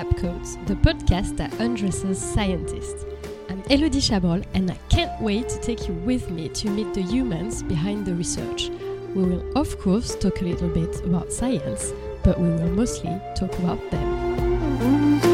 Lab 0.00 0.16
Coat, 0.16 0.42
the 0.64 0.76
podcast 0.76 1.36
that 1.36 1.52
undresses 1.60 2.18
scientists. 2.18 3.04
I'm 3.50 3.62
Elodie 3.68 4.00
Chabrol, 4.00 4.42
and 4.54 4.70
I 4.70 4.78
can't 4.88 5.20
wait 5.20 5.46
to 5.50 5.60
take 5.60 5.88
you 5.88 5.92
with 5.92 6.30
me 6.30 6.48
to 6.48 6.70
meet 6.70 6.94
the 6.94 7.02
humans 7.02 7.62
behind 7.62 8.06
the 8.06 8.14
research. 8.14 8.70
We 9.14 9.24
will, 9.24 9.58
of 9.58 9.78
course, 9.78 10.16
talk 10.16 10.40
a 10.40 10.44
little 10.46 10.70
bit 10.70 11.04
about 11.04 11.30
science, 11.30 11.92
but 12.22 12.40
we 12.40 12.48
will 12.48 12.70
mostly 12.70 13.20
talk 13.36 13.52
about 13.58 13.90
them. 13.90 15.29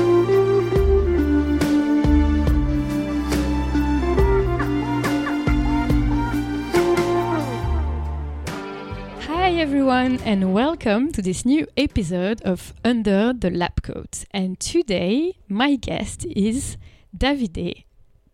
Everyone, 9.86 10.18
and 10.22 10.52
welcome 10.52 11.12
to 11.12 11.22
this 11.22 11.44
new 11.44 11.64
episode 11.76 12.42
of 12.42 12.74
Under 12.84 13.32
the 13.32 13.50
Lab 13.50 13.82
Coat. 13.82 14.24
And 14.32 14.58
today, 14.58 15.38
my 15.48 15.76
guest 15.76 16.24
is 16.24 16.76
Davide 17.16 17.84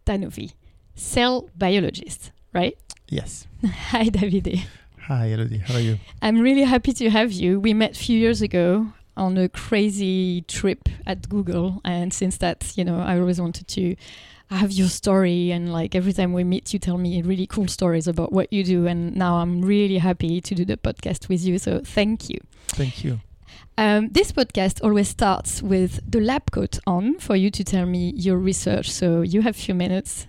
Danovi, 0.07 0.55
cell 0.95 1.51
biologist, 1.55 2.33
right? 2.55 2.79
Yes. 3.11 3.47
Hi, 3.67 4.07
Davide. 4.07 4.65
Hi, 5.09 5.27
Elodie. 5.27 5.59
How 5.59 5.75
are 5.75 5.81
you? 5.81 5.99
I'm 6.23 6.41
really 6.41 6.63
happy 6.63 6.95
to 6.95 7.11
have 7.11 7.33
you. 7.33 7.61
We 7.61 7.75
met 7.75 7.91
a 7.91 8.01
few 8.01 8.19
years 8.19 8.41
ago 8.41 8.87
on 9.19 9.37
a 9.37 9.51
crazy 9.51 10.41
trip 10.49 10.89
at 11.07 11.29
Google, 11.29 11.83
and 11.85 12.15
since 12.15 12.39
that, 12.39 12.73
you 12.79 12.85
know, 12.87 12.99
I 12.99 13.21
always 13.21 13.39
wanted 13.39 13.69
to 13.69 13.95
have 14.55 14.73
your 14.73 14.89
story. 14.89 15.51
And 15.51 15.73
like 15.73 15.95
every 15.95 16.13
time 16.13 16.33
we 16.33 16.45
meet, 16.45 16.73
you 16.73 16.79
tell 16.79 16.99
me 16.99 17.23
really 17.23 17.47
cool 17.47 17.69
stories 17.69 18.07
about 18.07 18.33
what 18.33 18.53
you 18.53 18.65
do. 18.65 18.87
And 18.87 19.15
now 19.17 19.37
I'm 19.37 19.63
really 19.63 19.99
happy 19.99 20.41
to 20.41 20.55
do 20.55 20.65
the 20.65 20.77
podcast 20.77 21.29
with 21.29 21.45
you. 21.45 21.59
So 21.59 21.81
thank 21.85 22.29
you. 22.29 22.39
Thank 22.69 23.05
you. 23.05 23.21
Um, 23.79 24.09
this 24.11 24.33
podcast 24.33 24.85
always 24.85 25.09
starts 25.09 25.63
with 25.63 26.01
the 26.11 26.21
lab 26.21 26.51
coat 26.51 26.79
on 26.87 27.19
for 27.19 27.37
you 27.37 27.51
to 27.51 27.65
tell 27.65 27.87
me 27.87 28.13
your 28.17 28.37
research. 28.37 28.91
So 28.91 29.23
you 29.23 29.43
have 29.43 29.57
a 29.57 29.59
few 29.59 29.75
minutes. 29.75 30.27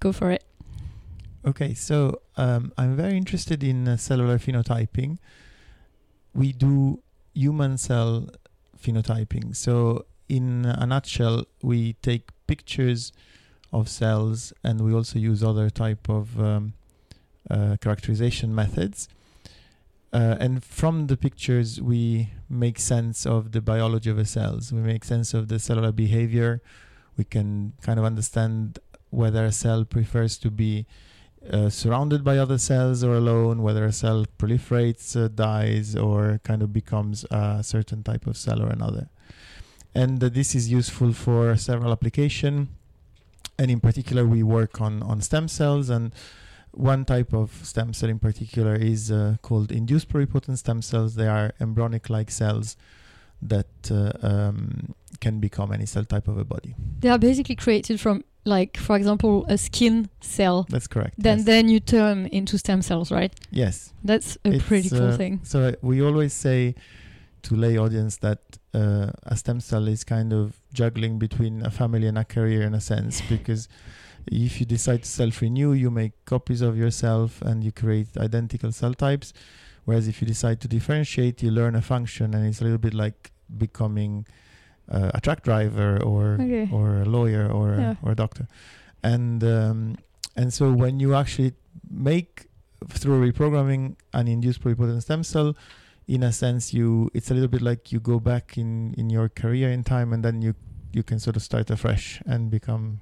Go 0.00 0.12
for 0.12 0.30
it. 0.30 0.44
Okay, 1.44 1.74
so 1.74 2.20
um, 2.36 2.72
I'm 2.78 2.96
very 2.96 3.16
interested 3.16 3.64
in 3.64 3.88
uh, 3.88 3.96
cellular 3.96 4.38
phenotyping. 4.38 5.18
We 6.34 6.52
do 6.52 7.02
human 7.34 7.78
cell 7.78 8.28
phenotyping. 8.80 9.56
So, 9.56 10.06
in 10.28 10.64
a 10.64 10.86
nutshell, 10.86 11.44
we 11.60 11.94
take 11.94 12.30
pictures 12.46 13.12
of 13.72 13.88
cells 13.88 14.52
and 14.62 14.80
we 14.80 14.92
also 14.92 15.18
use 15.18 15.42
other 15.42 15.70
type 15.70 16.08
of 16.08 16.38
um, 16.40 16.74
uh, 17.50 17.76
characterization 17.80 18.54
methods. 18.54 19.08
Uh, 20.12 20.36
and 20.38 20.62
from 20.62 21.06
the 21.06 21.16
pictures, 21.16 21.80
we 21.80 22.30
make 22.48 22.78
sense 22.78 23.24
of 23.24 23.52
the 23.52 23.62
biology 23.62 24.10
of 24.10 24.16
the 24.16 24.26
cells. 24.26 24.72
We 24.72 24.80
make 24.80 25.04
sense 25.04 25.32
of 25.32 25.48
the 25.48 25.58
cellular 25.58 25.90
behavior. 25.90 26.60
We 27.16 27.24
can 27.24 27.72
kind 27.80 27.98
of 27.98 28.04
understand 28.04 28.78
whether 29.08 29.44
a 29.44 29.52
cell 29.52 29.84
prefers 29.84 30.36
to 30.38 30.50
be 30.50 30.86
uh, 31.50 31.70
surrounded 31.70 32.22
by 32.22 32.38
other 32.38 32.58
cells 32.58 33.02
or 33.02 33.14
alone, 33.14 33.62
whether 33.62 33.84
a 33.84 33.92
cell 33.92 34.26
proliferates, 34.38 35.16
uh, 35.16 35.28
dies, 35.28 35.96
or 35.96 36.40
kind 36.44 36.62
of 36.62 36.72
becomes 36.72 37.24
a 37.30 37.62
certain 37.62 38.02
type 38.02 38.26
of 38.26 38.36
cell 38.36 38.62
or 38.62 38.68
another. 38.68 39.08
And 39.94 40.22
uh, 40.22 40.28
this 40.28 40.54
is 40.54 40.70
useful 40.70 41.12
for 41.12 41.56
several 41.56 41.90
applications. 41.90 42.68
And 43.58 43.70
in 43.70 43.80
particular, 43.80 44.24
we 44.24 44.42
work 44.42 44.80
on, 44.80 45.02
on 45.02 45.20
stem 45.20 45.48
cells. 45.48 45.90
And 45.90 46.14
one 46.72 47.04
type 47.04 47.32
of 47.32 47.60
stem 47.64 47.92
cell 47.92 48.08
in 48.08 48.18
particular 48.18 48.74
is 48.74 49.10
uh, 49.12 49.36
called 49.42 49.70
induced 49.70 50.08
pluripotent 50.08 50.58
stem 50.58 50.82
cells. 50.82 51.14
They 51.14 51.28
are 51.28 51.52
embryonic 51.60 52.08
like 52.10 52.30
cells 52.30 52.76
that 53.42 53.66
uh, 53.90 54.12
um, 54.26 54.94
can 55.20 55.40
become 55.40 55.72
any 55.72 55.86
cell 55.86 56.04
type 56.04 56.28
of 56.28 56.38
a 56.38 56.44
body. 56.44 56.74
They 57.00 57.08
are 57.08 57.18
basically 57.18 57.56
created 57.56 58.00
from, 58.00 58.24
like, 58.44 58.76
for 58.76 58.96
example, 58.96 59.44
a 59.48 59.58
skin 59.58 60.08
cell. 60.20 60.66
That's 60.70 60.86
correct. 60.86 61.14
Then, 61.18 61.38
yes. 61.38 61.46
then 61.46 61.68
you 61.68 61.80
turn 61.80 62.26
into 62.26 62.56
stem 62.56 62.82
cells, 62.82 63.10
right? 63.10 63.34
yes. 63.50 63.92
That's 64.04 64.38
a 64.44 64.52
It's, 64.52 64.64
pretty 64.64 64.88
cool 64.88 65.08
uh, 65.08 65.16
thing. 65.16 65.40
So 65.42 65.74
we 65.82 66.02
always 66.02 66.32
say 66.32 66.74
to 67.42 67.56
lay 67.56 67.76
audience 67.76 68.16
that 68.18 68.38
uh, 68.74 69.10
a 69.24 69.36
stem 69.36 69.60
cell 69.60 69.86
is 69.88 70.04
kind 70.04 70.32
of 70.32 70.56
juggling 70.72 71.18
between 71.18 71.64
a 71.64 71.70
family 71.70 72.06
and 72.06 72.16
a 72.18 72.24
career 72.24 72.62
in 72.62 72.74
a 72.74 72.80
sense 72.80 73.20
because 73.28 73.68
if 74.26 74.60
you 74.60 74.66
decide 74.66 75.02
to 75.02 75.08
self-renew, 75.08 75.72
you 75.72 75.90
make 75.90 76.12
copies 76.24 76.62
of 76.62 76.76
yourself 76.76 77.42
and 77.42 77.62
you 77.64 77.72
create 77.72 78.08
identical 78.16 78.70
cell 78.72 78.94
types. 78.94 79.32
Whereas 79.84 80.06
if 80.06 80.22
you 80.22 80.28
decide 80.28 80.60
to 80.60 80.68
differentiate, 80.68 81.42
you 81.42 81.50
learn 81.50 81.74
a 81.74 81.82
function, 81.82 82.34
and 82.34 82.46
it's 82.46 82.60
a 82.60 82.64
little 82.64 82.78
bit 82.78 82.94
like 82.94 83.32
becoming 83.58 84.26
uh, 84.90 85.10
a 85.14 85.20
truck 85.20 85.42
driver 85.42 86.00
or 86.02 86.38
Okay. 86.40 86.68
or 86.72 87.02
a 87.02 87.04
lawyer 87.04 87.50
or 87.50 87.74
Yeah. 87.74 87.94
a, 88.02 88.06
or 88.06 88.12
a 88.12 88.14
doctor. 88.14 88.46
And 89.02 89.42
um, 89.42 89.96
and 90.36 90.54
so 90.54 90.72
when 90.72 91.00
you 91.00 91.14
actually 91.16 91.52
make 91.90 92.46
through 92.88 93.18
reprogramming 93.32 93.96
an 94.12 94.28
induced 94.28 94.60
pluripotent 94.62 95.02
stem 95.02 95.24
cell, 95.24 95.56
in 96.06 96.22
a 96.22 96.32
sense, 96.32 96.72
you 96.74 97.10
it's 97.14 97.30
a 97.30 97.34
little 97.34 97.48
bit 97.48 97.62
like 97.62 97.92
you 97.92 98.00
go 98.00 98.18
back 98.18 98.58
in 98.58 98.94
in 98.94 99.10
your 99.10 99.28
career 99.28 99.70
in 99.70 99.84
time, 99.84 100.12
and 100.12 100.24
then 100.24 100.42
you 100.42 100.54
you 100.92 101.02
can 101.02 101.18
sort 101.18 101.36
of 101.36 101.42
start 101.42 101.70
afresh 101.70 102.20
and 102.26 102.50
become 102.50 103.00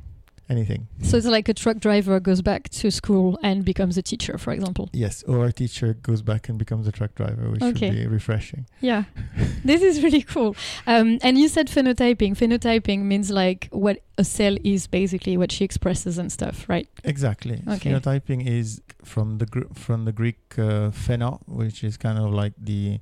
anything. 0.50 0.88
So 1.02 1.16
it's 1.16 1.26
like 1.26 1.48
a 1.48 1.54
truck 1.54 1.78
driver 1.78 2.18
goes 2.20 2.42
back 2.42 2.68
to 2.80 2.90
school 2.90 3.38
and 3.42 3.64
becomes 3.64 3.96
a 3.96 4.02
teacher, 4.02 4.36
for 4.36 4.52
example. 4.52 4.90
Yes, 4.92 5.22
or 5.22 5.46
a 5.46 5.52
teacher 5.52 5.94
goes 5.94 6.22
back 6.22 6.48
and 6.48 6.58
becomes 6.58 6.86
a 6.86 6.92
truck 6.92 7.14
driver, 7.14 7.48
which 7.50 7.62
Okay. 7.62 7.88
should 7.90 7.96
be 7.98 8.06
refreshing. 8.06 8.66
Yeah, 8.80 9.04
this 9.64 9.80
is 9.82 10.02
really 10.02 10.22
cool. 10.22 10.56
Um, 10.86 11.18
and 11.22 11.38
you 11.38 11.48
said 11.48 11.68
phenotyping. 11.68 12.36
Phenotyping 12.36 13.00
means 13.04 13.30
like 13.30 13.68
what 13.70 14.02
a 14.18 14.24
cell 14.24 14.56
is, 14.64 14.86
basically 14.86 15.36
what 15.36 15.50
she 15.52 15.64
expresses 15.64 16.18
and 16.18 16.30
stuff, 16.32 16.68
right? 16.68 16.88
Exactly. 17.04 17.62
Okay. 17.68 17.90
Phenotyping 17.90 18.46
is 18.46 18.82
from 19.04 19.38
the 19.38 19.46
gr- 19.46 19.72
from 19.74 20.04
the 20.04 20.12
Greek 20.12 20.40
uh, 20.58 20.90
pheno, 20.90 21.40
which 21.46 21.82
is 21.84 21.96
kind 21.96 22.18
of 22.18 22.32
like 22.32 22.52
the 22.58 23.00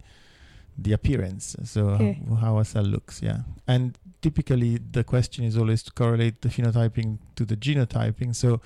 the 0.81 0.93
appearance. 0.93 1.57
So 1.65 1.89
Okay. 1.89 2.21
how, 2.29 2.35
how 2.37 2.59
a 2.59 2.65
cell 2.65 2.85
looks, 2.85 3.21
yeah. 3.23 3.41
And 3.67 3.99
typically 4.21 4.79
the 4.93 5.05
question 5.05 5.45
is 5.45 5.56
always 5.56 5.83
to 5.84 5.93
correlate 5.93 6.41
the 6.43 6.49
phenotyping 6.49 7.19
to 7.37 7.45
the 7.45 7.56
genotyping. 7.56 8.34
So 8.34 8.61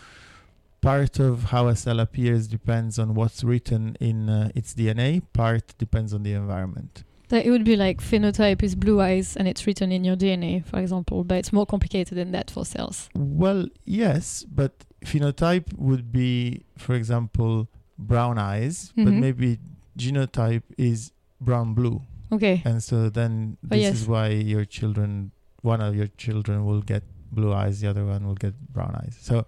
part 0.81 1.19
of 1.21 1.45
how 1.45 1.69
a 1.69 1.77
cell 1.77 2.01
appears 2.01 2.49
depends 2.49 2.99
on 2.99 3.15
what's 3.15 3.45
written 3.45 3.97
in 4.01 4.29
uh, 4.29 4.51
its 4.55 4.75
DNA. 4.75 5.23
Part 5.33 5.75
depends 5.79 6.13
on 6.13 6.23
the 6.23 6.33
environment. 6.33 7.05
It 7.31 7.49
would 7.51 7.65
be 7.65 7.77
like 7.77 8.03
phenotype 8.03 8.63
is 8.63 8.75
blue 8.75 9.01
eyes 9.01 9.37
and 9.39 9.49
it's 9.49 9.67
written 9.67 9.91
in 9.91 10.05
your 10.05 10.17
DNA, 10.17 10.63
for 10.67 10.79
example, 10.79 11.25
but 11.25 11.39
it's 11.39 11.51
more 11.51 11.65
complicated 11.65 12.19
than 12.19 12.31
that 12.33 12.51
for 12.51 12.67
cells. 12.67 13.09
Well, 13.15 13.69
yes, 13.87 14.45
but 14.45 14.73
phenotype 15.03 15.73
would 15.79 16.13
be, 16.13 16.65
for 16.77 16.95
example, 16.95 17.69
brown 17.99 18.37
eyes, 18.39 18.93
but 18.97 19.07
Mhm. 19.15 19.21
maybe 19.21 19.59
genotype 19.99 20.65
is 20.77 21.13
brown 21.41 21.73
blue. 21.73 22.03
Okay. 22.31 22.61
And 22.67 22.83
so 22.83 23.09
then 23.09 23.57
Oh, 23.65 23.69
this 23.69 23.81
yes. 23.81 23.95
is 23.95 24.07
why 24.09 24.29
your 24.29 24.67
children, 24.67 25.31
one 25.63 25.81
of 25.81 25.95
your 25.97 26.09
children 26.19 26.65
will 26.65 26.83
get 26.83 27.03
blue 27.31 27.53
eyes, 27.53 27.81
the 27.81 27.89
other 27.89 28.05
one 28.05 28.27
will 28.27 28.35
get 28.35 28.55
brown 28.73 28.95
eyes. 29.03 29.17
So, 29.21 29.47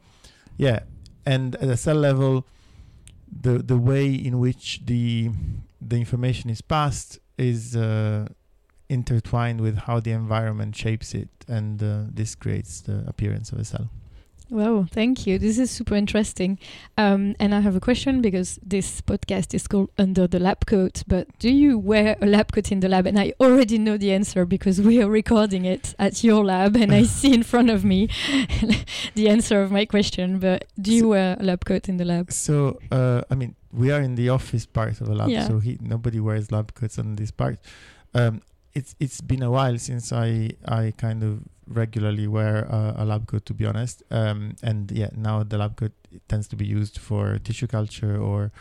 yeah. 0.56 0.80
And 1.26 1.54
at 1.56 1.69
a 1.69 1.76
cell 1.76 1.97
level, 1.97 2.47
the 3.41 3.58
the 3.58 3.76
way 3.76 4.12
in 4.12 4.38
which 4.38 4.80
the 4.84 5.30
the 5.80 5.97
information 5.97 6.50
is 6.50 6.60
passed 6.60 7.19
is 7.36 7.74
uh, 7.76 8.28
intertwined 8.88 9.60
with 9.60 9.76
how 9.78 10.00
the 10.00 10.12
environment 10.12 10.76
shapes 10.76 11.14
it, 11.14 11.28
and 11.48 11.82
uh, 11.82 12.04
this 12.08 12.34
creates 12.34 12.80
the 12.82 13.04
appearance 13.06 13.53
of 13.53 13.58
a 13.58 13.64
cell. 13.64 13.91
Wow, 14.54 14.87
thank 14.88 15.26
you. 15.26 15.37
This 15.37 15.59
is 15.59 15.69
super 15.72 15.97
interesting. 15.97 16.60
Um, 16.97 17.34
and 17.41 17.53
I 17.53 17.59
have 17.59 17.75
a 17.75 17.81
question 17.81 18.20
because 18.22 18.56
this 18.62 19.00
podcast 19.00 19.53
is 19.53 19.66
called 19.66 19.91
Under 19.98 20.28
the 20.28 20.38
Lab 20.38 20.65
Coat. 20.66 21.03
But 21.09 21.27
do 21.41 21.51
you 21.51 21.77
wear 21.77 22.16
a 22.22 22.27
lab 22.27 22.53
coat 22.53 22.71
in 22.71 22.78
the 22.78 22.89
lab? 22.89 23.04
And 23.09 23.18
I 23.18 23.33
already 23.41 23.78
know 23.78 23.97
the 23.97 24.12
answer 24.12 24.45
because 24.45 24.80
we 24.80 25.03
are 25.03 25.10
recording 25.10 25.65
it 25.65 25.97
at 25.98 26.22
your 26.22 26.45
lab 26.45 26.77
and 26.77 26.95
I 26.95 27.03
see 27.18 27.34
in 27.34 27.42
front 27.42 27.68
of 27.68 27.84
me 27.84 28.06
the 29.16 29.28
answer 29.28 29.60
of 29.60 29.72
my 29.72 29.84
question. 29.86 30.39
But 30.39 30.66
do 30.80 30.92
you 30.95 31.01
So- 31.01 31.09
wear 31.09 31.36
a 31.41 31.42
lab 31.42 31.65
coat 31.65 31.89
in 31.89 31.97
the 31.97 32.04
lab? 32.04 32.30
So, 32.30 32.78
uh, 32.92 33.22
I 33.28 33.34
mean, 33.34 33.56
we 33.72 33.91
are 33.91 34.01
in 34.01 34.15
the 34.15 34.28
office 34.28 34.66
part 34.66 35.01
of 35.01 35.09
a 35.09 35.15
lab, 35.16 35.30
Yeah. 35.30 35.48
so 35.48 35.59
he, 35.59 35.78
nobody 35.80 36.21
wears 36.21 36.53
lab 36.53 36.74
coats 36.74 36.97
on 36.97 37.16
this 37.16 37.33
part. 37.33 37.59
Um, 38.15 38.41
it's 38.72 38.95
it's 39.01 39.21
been 39.21 39.42
a 39.42 39.51
while 39.51 39.78
since 39.78 40.12
I 40.12 40.51
I 40.65 40.92
kind 40.97 41.22
of 41.24 41.41
regularly 41.66 42.27
wear 42.27 42.65
a, 42.65 42.95
a 42.99 43.05
lab 43.05 43.27
coat, 43.27 43.45
to 43.47 43.55
be 43.55 43.66
honest. 43.66 44.03
Um, 44.11 44.57
and 44.63 44.91
yeah, 44.91 45.11
now 45.16 45.43
the 45.43 45.59
lab 45.59 45.77
coat 45.77 45.93
tends 46.28 46.49
to 46.49 46.57
be 46.57 46.66
used 46.66 46.99
for 46.99 47.39
tissue 47.39 47.66
culture 47.66 48.16
or 48.16 48.53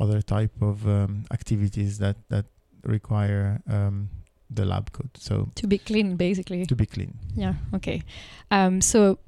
other 0.00 0.22
type 0.22 0.52
of 0.62 0.86
um, 0.86 1.24
activities 1.30 1.98
that 1.98 2.16
that 2.28 2.46
require 2.84 3.60
um, 3.68 4.08
the 4.50 4.64
lab 4.64 4.92
coat. 4.92 5.10
So 5.18 5.48
To 5.56 5.66
be 5.66 5.78
clean, 5.78 6.16
basically. 6.16 6.64
to 6.66 6.76
be 6.76 6.86
clean. 6.86 7.18
Yeah, 7.34 7.54
okay. 7.74 8.02
Um, 8.50 8.80
so 8.80 9.18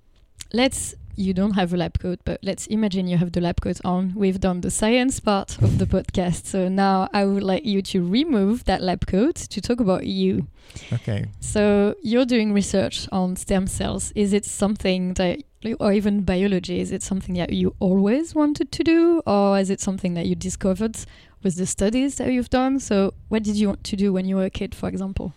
let's 0.53 0.95
you 1.17 1.35
don't 1.35 1.53
have 1.53 1.73
a 1.73 1.77
lab 1.77 1.99
coat, 1.99 2.21
but 2.25 2.41
let's 2.43 2.67
imagine 2.67 3.07
you 3.07 3.17
have 3.17 3.33
the 3.33 3.41
lab 3.41 3.61
coat 3.61 3.81
on. 3.85 4.13
We've 4.15 4.41
done 4.41 4.61
the 4.61 4.71
science 4.71 5.21
part 5.21 5.61
of 5.63 5.79
the 5.79 5.87
podcast, 5.87 6.47
so 6.47 6.69
now 6.69 7.09
I 7.13 7.25
would 7.25 7.43
like 7.43 7.65
you 7.65 7.83
to 7.83 8.07
remove 8.07 8.65
that 8.65 8.83
lab 8.83 9.07
coat 9.07 9.37
to 9.37 9.61
talk 9.61 9.81
about 9.81 10.07
you. 10.07 10.47
Okay. 10.93 11.27
So 11.41 11.95
you're 12.03 12.25
doing 12.25 12.53
research 12.53 13.09
on 13.13 13.37
stem 13.37 13.67
cells. 13.67 14.13
Is 14.15 14.33
it 14.33 14.45
something 14.45 15.15
that, 15.15 15.43
or 15.79 15.93
even 15.93 16.23
biology, 16.23 16.81
is 16.81 16.93
it 16.93 17.03
something 17.03 17.35
that 17.35 17.53
you 17.53 17.75
always 17.81 18.35
wanted 18.35 18.73
to 18.73 18.85
do, 18.85 19.23
or 19.27 19.59
is 19.59 19.71
it 19.71 19.81
something 19.81 20.15
that 20.15 20.27
you 20.27 20.35
discovered 20.35 20.97
with 21.43 21.57
the 21.57 21.67
studies 21.67 22.17
that 22.17 22.33
you've 22.33 22.51
done? 22.51 22.79
So 22.81 23.15
what 23.29 23.43
did 23.43 23.57
you 23.57 23.69
want 23.69 23.85
to 23.85 23.97
do 23.97 24.13
when 24.13 24.27
you 24.27 24.37
were 24.37 24.45
a 24.45 24.51
kid, 24.51 24.75
for 24.75 24.89
example? 24.89 25.35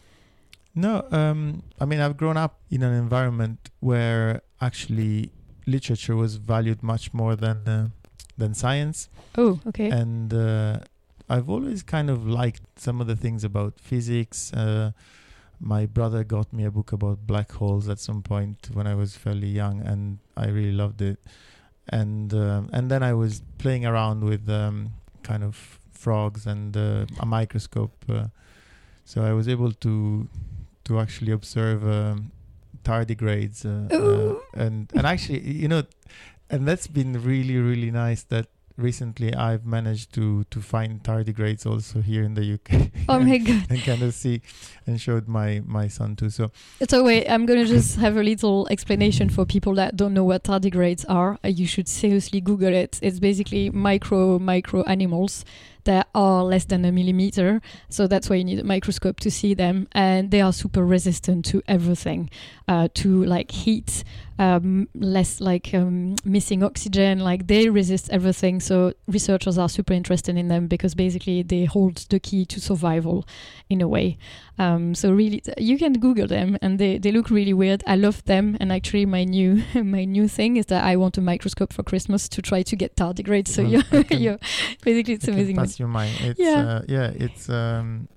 No, 0.75 1.05
um, 1.11 1.63
I 1.79 1.85
mean 1.85 1.99
I've 1.99 2.17
grown 2.17 2.37
up 2.37 2.59
in 2.71 2.81
an 2.81 2.93
environment 2.93 3.69
where 3.79 4.41
actually 4.59 5.31
literature 5.65 6.15
was 6.15 6.35
valued 6.35 6.81
much 6.83 7.13
more 7.13 7.35
than 7.35 7.67
uh, 7.67 7.87
than 8.37 8.53
science, 8.53 9.09
Oh, 9.37 9.59
okay. 9.67 9.89
and 9.89 10.33
uh, 10.33 10.79
I've 11.29 11.49
always 11.49 11.83
kind 11.83 12.09
of 12.09 12.25
liked 12.27 12.63
some 12.79 12.99
of 13.01 13.07
the 13.07 13.15
things 13.15 13.43
about 13.43 13.79
physics. 13.79 14.51
Uh, 14.53 14.91
my 15.59 15.85
brother 15.85 16.23
got 16.23 16.51
me 16.51 16.65
a 16.65 16.71
book 16.71 16.91
about 16.91 17.25
black 17.25 17.51
holes 17.53 17.87
at 17.87 17.99
some 17.99 18.21
point 18.21 18.69
when 18.73 18.87
I 18.87 18.95
was 18.95 19.15
fairly 19.15 19.47
young, 19.47 19.81
and 19.81 20.19
I 20.35 20.47
really 20.47 20.73
loved 20.73 21.01
it. 21.01 21.19
And 21.89 22.33
um, 22.33 22.69
and 22.73 22.89
then 22.89 23.03
I 23.03 23.13
was 23.13 23.41
playing 23.57 23.85
around 23.85 24.23
with 24.23 24.49
um, 24.49 24.93
kind 25.21 25.43
of 25.43 25.79
frogs 25.91 26.45
and 26.47 26.75
uh, 26.75 27.05
a 27.19 27.25
microscope, 27.25 27.95
uh, 28.09 28.27
so 29.05 29.21
I 29.23 29.31
was 29.33 29.47
able 29.47 29.71
to 29.71 30.27
to 30.85 30.99
actually 30.99 31.31
observe 31.31 31.83
um, 31.87 32.31
tardigrades, 32.83 33.65
uh, 33.65 33.93
uh, 33.95 34.39
and 34.53 34.91
and 34.93 35.05
actually, 35.07 35.39
you 35.39 35.67
know, 35.67 35.83
and 36.49 36.67
that's 36.67 36.87
been 36.87 37.13
really 37.23 37.57
really 37.57 37.91
nice 37.91 38.23
that 38.23 38.47
recently 38.77 39.33
I've 39.33 39.65
managed 39.65 40.13
to 40.15 40.43
to 40.45 40.61
find 40.61 41.03
tardigrades 41.03 41.65
also 41.65 42.01
here 42.01 42.23
in 42.23 42.33
the 42.33 42.53
UK. 42.55 42.89
oh 43.09 43.19
my 43.19 43.37
god. 43.49 43.65
and 43.69 43.81
kind 43.83 44.01
of 44.01 44.13
see 44.13 44.41
and 44.87 44.99
showed 44.99 45.27
my 45.27 45.61
my 45.65 45.87
son 45.87 46.15
too. 46.15 46.29
So 46.29 46.51
So 46.87 47.03
wait, 47.03 47.27
I'm 47.27 47.45
gonna 47.45 47.65
just 47.65 47.97
have 47.97 48.17
a 48.17 48.23
little 48.23 48.67
explanation 48.69 49.29
for 49.29 49.45
people 49.45 49.73
that 49.75 49.95
don't 49.95 50.13
know 50.13 50.23
what 50.23 50.43
tardigrades 50.43 51.05
are. 51.09 51.39
Uh, 51.43 51.49
you 51.49 51.67
should 51.67 51.87
seriously 51.87 52.41
Google 52.41 52.73
it. 52.73 52.99
It's 53.01 53.19
basically 53.19 53.69
micro 53.69 54.39
micro 54.39 54.83
animals 54.83 55.45
that 55.85 56.07
are 56.15 56.43
less 56.43 56.65
than 56.65 56.85
a 56.85 56.91
millimeter. 56.91 57.61
So 57.89 58.07
that's 58.07 58.29
why 58.29 58.37
you 58.37 58.43
need 58.43 58.59
a 58.59 58.63
microscope 58.63 59.19
to 59.21 59.31
see 59.31 59.53
them, 59.53 59.87
and 59.91 60.31
they 60.31 60.41
are 60.41 60.53
super 60.53 60.85
resistant 60.85 61.45
to 61.45 61.61
everything, 61.67 62.29
uh, 62.67 62.87
to 62.95 63.25
like 63.25 63.51
heat, 63.51 64.05
um, 64.39 64.87
less 64.95 65.41
like 65.41 65.73
um, 65.73 66.15
missing 66.23 66.63
oxygen. 66.63 67.19
Like 67.19 67.47
they 67.47 67.69
resist 67.69 68.09
everything. 68.11 68.61
So 68.61 68.93
researchers 69.07 69.57
are 69.57 69.69
super 69.69 69.93
interested 69.93 70.37
in 70.37 70.47
them 70.47 70.67
because 70.67 70.95
basically 70.95 71.43
they 71.43 71.65
hold 71.65 71.97
the 72.09 72.19
key 72.19 72.45
to 72.45 72.61
survival, 72.61 73.25
in 73.69 73.81
a 73.81 73.87
way. 73.87 74.17
Um, 74.57 74.72
so 74.93 75.11
really, 75.11 75.39
th- 75.41 75.57
you 75.59 75.77
can 75.77 75.93
Google 76.05 76.27
them, 76.27 76.57
and 76.61 76.77
they, 76.79 76.97
they 76.99 77.11
look 77.11 77.29
really 77.29 77.53
weird. 77.53 77.83
I 77.87 77.95
love 77.95 78.23
them, 78.25 78.57
and 78.59 78.71
actually, 78.71 79.05
my 79.05 79.23
new 79.23 79.63
my 79.97 80.05
new 80.05 80.27
thing 80.27 80.57
is 80.57 80.65
that 80.67 80.83
I 80.83 80.95
want 80.95 81.17
a 81.17 81.21
microscope 81.21 81.71
for 81.73 81.83
Christmas 81.83 82.27
to 82.29 82.41
try 82.41 82.61
to 82.63 82.75
get 82.75 82.95
tardigrades. 82.95 83.49
So 83.49 83.61
you 83.61 83.81
can- 84.09 84.21
you 84.21 84.37
basically 84.83 85.13
it's 85.15 85.27
amazing. 85.27 85.55
pass 85.57 85.79
you 85.79 85.87
mine. 85.87 86.13
It's, 86.21 86.39
Yeah. 86.39 86.59
uh, 86.67 86.81
yeah, 86.87 87.25
it's 87.25 87.49
um, 87.49 88.07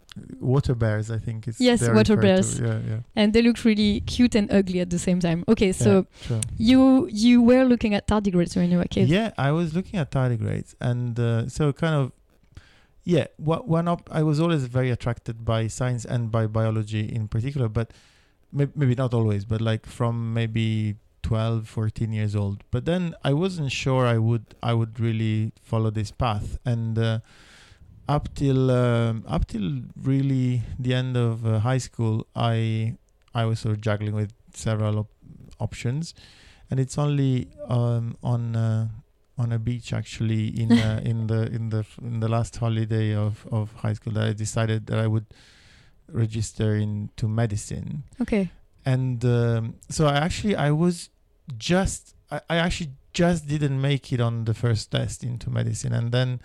water 0.40 0.74
bears. 0.74 1.10
I 1.10 1.18
think 1.18 1.46
it's 1.48 1.60
Yes, 1.60 1.80
water 1.88 2.16
bears. 2.16 2.58
Yeah, 2.60 2.78
yeah. 2.90 3.00
and 3.14 3.32
they 3.34 3.42
look 3.42 3.58
really 3.64 4.00
cute 4.00 4.34
and 4.34 4.50
ugly 4.52 4.80
at 4.80 4.90
the 4.90 4.98
same 4.98 5.20
time. 5.20 5.44
Okay, 5.48 5.72
so 5.72 6.06
yeah, 6.30 6.40
you 6.58 7.08
you 7.24 7.42
were 7.42 7.64
looking 7.64 7.94
at 7.94 8.06
tardigrades 8.06 8.56
when 8.56 8.70
you 8.70 8.78
were 8.78 8.84
a 8.84 8.88
kid. 8.96 9.08
Yeah, 9.08 9.30
I 9.36 9.50
was 9.52 9.74
looking 9.74 9.98
at 10.00 10.10
tardigrades, 10.10 10.74
and 10.80 11.18
uh, 11.20 11.48
so 11.48 11.72
kind 11.72 11.94
of, 11.94 12.12
yeah. 13.06 13.26
One 13.38 13.86
up? 13.88 14.08
I 14.12 14.22
was 14.24 14.40
always 14.40 14.64
very 14.64 14.90
attracted 14.90 15.44
by 15.44 15.68
science 15.68 16.04
and 16.04 16.30
by 16.30 16.46
biology 16.48 17.04
in 17.06 17.28
particular, 17.28 17.68
but 17.68 17.92
may- 18.52 18.68
maybe 18.74 18.96
not 18.96 19.14
always, 19.14 19.44
but 19.44 19.60
like 19.60 19.86
from 19.86 20.34
maybe 20.34 20.96
12, 21.22 21.68
14 21.68 22.12
years 22.12 22.34
old. 22.34 22.64
But 22.72 22.84
then 22.84 23.14
I 23.22 23.32
wasn't 23.32 23.70
sure 23.70 24.06
I 24.06 24.18
would 24.18 24.56
I 24.62 24.74
would 24.74 24.98
really 25.00 25.52
follow 25.62 25.90
this 25.90 26.10
path, 26.10 26.58
and 26.64 26.98
uh, 26.98 27.20
up 28.08 28.34
till 28.34 28.70
um, 28.72 29.24
up 29.28 29.46
till 29.46 29.82
really 30.02 30.62
the 30.78 30.92
end 30.92 31.16
of 31.16 31.46
uh, 31.46 31.60
high 31.60 31.78
school, 31.78 32.26
I 32.34 32.96
I 33.34 33.44
was 33.44 33.60
sort 33.60 33.76
of 33.76 33.80
juggling 33.82 34.14
with 34.14 34.32
several 34.52 34.98
op- 34.98 35.10
options, 35.60 36.12
and 36.70 36.80
it's 36.80 36.98
only 36.98 37.48
um, 37.68 38.16
on 38.22 38.56
uh, 38.56 38.88
on 39.38 39.52
a 39.52 39.58
beach 39.58 39.92
actually 39.92 40.48
in 40.48 40.72
uh, 40.72 41.00
in 41.10 41.26
the 41.26 41.42
in 41.52 41.68
the 41.70 41.84
in 42.02 42.20
the 42.20 42.28
last 42.28 42.56
holiday 42.56 43.14
of 43.14 43.46
of 43.52 43.72
high 43.74 43.92
school 43.92 44.12
that 44.14 44.24
I 44.28 44.32
decided 44.32 44.86
that 44.86 44.98
I 44.98 45.06
would 45.06 45.26
register 46.08 46.76
into 46.76 47.26
medicine 47.28 48.04
Okay. 48.20 48.50
and 48.84 49.24
um, 49.24 49.74
so 49.88 50.06
I 50.06 50.16
actually 50.16 50.54
I 50.56 50.70
was 50.70 51.10
just 51.58 52.14
I, 52.30 52.40
I 52.48 52.56
actually 52.56 52.90
just 53.12 53.46
didn't 53.48 53.80
make 53.80 54.12
it 54.12 54.20
on 54.20 54.44
the 54.44 54.54
first 54.54 54.90
test 54.90 55.24
into 55.24 55.50
medicine 55.50 55.92
and 55.92 56.12
then 56.12 56.40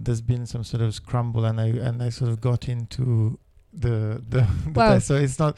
there's 0.00 0.20
been 0.20 0.46
some 0.46 0.64
sort 0.64 0.82
of 0.82 0.94
scramble 0.94 1.44
and 1.44 1.60
I 1.60 1.66
and 1.68 2.02
I 2.02 2.08
sort 2.10 2.30
of 2.30 2.40
got 2.40 2.68
into 2.68 3.38
the 3.72 4.22
the, 4.28 4.46
the 4.66 4.72
Wow. 4.80 4.94
test 4.94 5.06
so 5.08 5.14
it's 5.16 5.38
not 5.38 5.56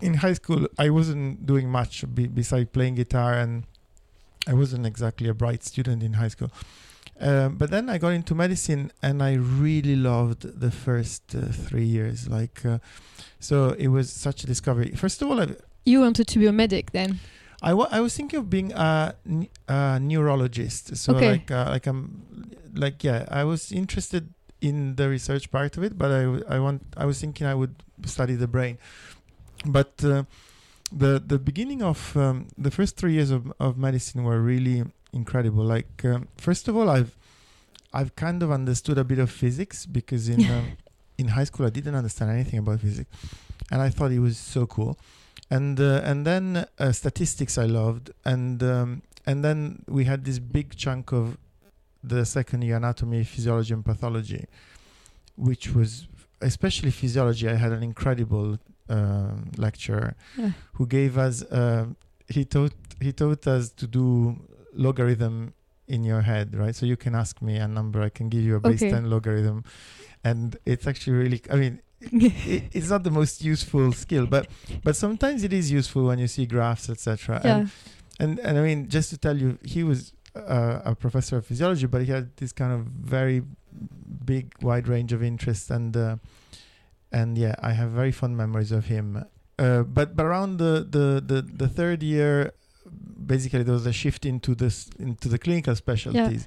in 0.00 0.14
high 0.14 0.32
school 0.34 0.66
I 0.78 0.90
wasn't 0.90 1.46
doing 1.46 1.68
much 1.70 2.04
be, 2.14 2.26
besides 2.26 2.68
playing 2.72 2.96
guitar 2.96 3.34
and 3.34 3.64
I 4.46 4.54
wasn't 4.54 4.86
exactly 4.86 5.28
a 5.28 5.34
bright 5.34 5.62
student 5.64 6.02
in 6.02 6.14
high 6.14 6.28
school 6.28 6.50
um, 7.20 7.56
but 7.56 7.70
then 7.70 7.88
I 7.88 7.98
got 7.98 8.08
into 8.12 8.34
medicine 8.34 8.90
and 9.02 9.22
I 9.22 9.34
really 9.34 9.96
loved 9.96 10.42
the 10.60 10.70
first 10.70 11.34
uh, 11.34 11.40
three 11.52 11.84
years 11.84 12.28
like 12.28 12.64
uh, 12.66 12.78
so 13.38 13.70
it 13.78 13.88
was 13.88 14.10
such 14.10 14.42
a 14.44 14.46
discovery 14.46 14.90
first 14.96 15.22
of 15.22 15.28
all 15.30 15.40
I, 15.40 15.46
You 15.84 16.00
wanted 16.00 16.26
to 16.28 16.38
be 16.38 16.46
a 16.46 16.52
medic 16.52 16.90
then. 16.92 17.18
I, 17.64 17.74
wa- 17.74 17.88
I 17.90 18.00
was 18.00 18.16
thinking 18.16 18.38
of 18.40 18.48
being 18.50 18.72
a, 18.72 19.14
n- 19.24 19.48
a 19.68 19.98
neurologist. 20.00 20.96
So 20.96 21.14
Okay. 21.14 21.30
like 21.32 21.50
uh, 21.50 21.66
like 21.74 21.86
I'm 21.86 22.02
like 22.74 23.04
yeah, 23.04 23.24
I 23.30 23.44
was 23.44 23.70
interested 23.70 24.24
in 24.60 24.96
the 24.96 25.08
research 25.08 25.50
part 25.50 25.76
of 25.76 25.82
it, 25.84 25.92
but 25.96 26.10
I, 26.10 26.22
w- 26.22 26.44
I 26.48 26.58
want 26.58 26.82
I 26.96 27.04
was 27.06 27.20
thinking 27.20 27.46
I 27.46 27.54
would 27.54 27.74
study 28.06 28.34
the 28.34 28.48
brain. 28.48 28.78
But 29.64 29.92
uh, 30.04 30.24
the 30.92 31.22
the 31.24 31.38
beginning 31.38 31.82
of 31.82 32.16
um, 32.16 32.48
the 32.56 32.70
first 32.70 32.96
three 32.96 33.14
years 33.14 33.30
of, 33.30 33.52
of 33.58 33.76
medicine 33.76 34.24
were 34.24 34.40
really 34.40 34.84
incredible. 35.12 35.64
Like 35.64 36.04
um, 36.04 36.28
first 36.36 36.68
of 36.68 36.76
all, 36.76 36.88
I've 36.88 37.16
I've 37.92 38.14
kind 38.16 38.42
of 38.42 38.50
understood 38.50 38.98
a 38.98 39.04
bit 39.04 39.18
of 39.18 39.30
physics 39.30 39.86
because 39.86 40.28
in 40.28 40.50
um, 40.50 40.76
in 41.18 41.28
high 41.28 41.44
school 41.44 41.66
I 41.66 41.70
didn't 41.70 41.94
understand 41.94 42.30
anything 42.30 42.58
about 42.58 42.80
physics, 42.80 43.10
and 43.70 43.80
I 43.80 43.90
thought 43.90 44.12
it 44.12 44.20
was 44.20 44.36
so 44.38 44.66
cool 44.66 44.98
and 45.52 45.78
uh, 45.78 46.00
and 46.04 46.26
then 46.26 46.64
uh, 46.78 46.92
statistics 46.92 47.58
I 47.58 47.66
loved, 47.66 48.10
and 48.24 48.62
um, 48.62 49.02
and 49.26 49.44
then 49.44 49.84
we 49.86 50.04
had 50.04 50.24
this 50.24 50.38
big 50.38 50.74
chunk 50.76 51.12
of 51.12 51.36
the 52.02 52.24
second 52.24 52.62
year 52.62 52.76
anatomy, 52.76 53.22
physiology, 53.22 53.74
and 53.74 53.84
pathology, 53.84 54.46
which 55.36 55.74
was 55.74 56.08
especially 56.40 56.90
physiology. 56.90 57.50
I 57.50 57.56
had 57.56 57.72
an 57.72 57.82
incredible 57.82 58.58
um, 58.88 59.50
lecturer 59.56 60.14
Yeah. 60.36 60.50
who 60.74 60.86
gave 60.86 61.16
us 61.18 61.44
um 61.50 61.96
he 62.28 62.44
taught 62.44 62.72
he 63.00 63.12
taught 63.12 63.46
us 63.46 63.70
to 63.70 63.86
do 63.86 64.36
logarithm 64.74 65.52
in 65.88 66.04
your 66.04 66.22
head, 66.22 66.54
right? 66.56 66.74
So 66.74 66.86
you 66.86 66.96
can 66.96 67.14
ask 67.14 67.42
me 67.42 67.56
a 67.56 67.68
number, 67.68 68.00
I 68.00 68.08
can 68.08 68.28
give 68.28 68.42
you 68.42 68.56
a 68.56 68.60
base 68.60 68.82
Okay. 68.82 68.90
ten 68.90 69.10
logarithm, 69.10 69.64
and 70.24 70.56
it's 70.64 70.86
actually 70.86 71.16
really. 71.18 71.40
I 71.50 71.56
mean, 71.56 71.80
it, 72.00 72.62
it's 72.72 72.88
not 72.90 73.02
the 73.04 73.10
most 73.10 73.42
useful 73.44 73.92
skill, 73.92 74.26
but 74.26 74.46
but 74.84 74.96
sometimes 74.96 75.42
it 75.44 75.52
is 75.52 75.70
useful 75.70 76.04
when 76.04 76.18
you 76.18 76.28
see 76.28 76.46
graphs, 76.46 76.88
etc. 76.88 77.40
yeah. 77.44 77.56
And, 77.58 77.70
and 78.20 78.38
and 78.46 78.58
I 78.58 78.62
mean, 78.62 78.88
just 78.88 79.10
to 79.10 79.18
tell 79.18 79.36
you, 79.36 79.58
he 79.64 79.82
was 79.84 80.12
uh, 80.34 80.80
a 80.84 80.94
professor 80.94 81.36
of 81.38 81.44
physiology, 81.46 81.86
but 81.86 82.00
he 82.02 82.10
had 82.12 82.34
this 82.36 82.52
kind 82.52 82.72
of 82.72 82.86
very 82.86 83.42
big, 84.24 84.54
wide 84.62 84.88
range 84.88 85.12
of 85.12 85.22
interests, 85.22 85.70
and 85.70 85.96
uh, 85.96 86.16
and 87.12 87.36
yeah, 87.38 87.54
I 87.60 87.72
have 87.72 87.90
very 87.90 88.12
fond 88.12 88.36
memories 88.36 88.72
of 88.72 88.86
him. 88.86 89.24
Uh, 89.58 89.82
but 89.82 90.16
but 90.16 90.24
around 90.26 90.56
the, 90.58 90.86
the 90.88 91.22
the 91.24 91.42
the 91.42 91.68
third 91.68 92.02
year, 92.02 92.52
basically 93.26 93.62
there 93.62 93.74
was 93.74 93.86
a 93.86 93.92
shift 93.92 94.24
into 94.26 94.54
this 94.54 94.88
into 94.98 95.28
the 95.28 95.38
clinical 95.38 95.74
specialties. 95.76 96.46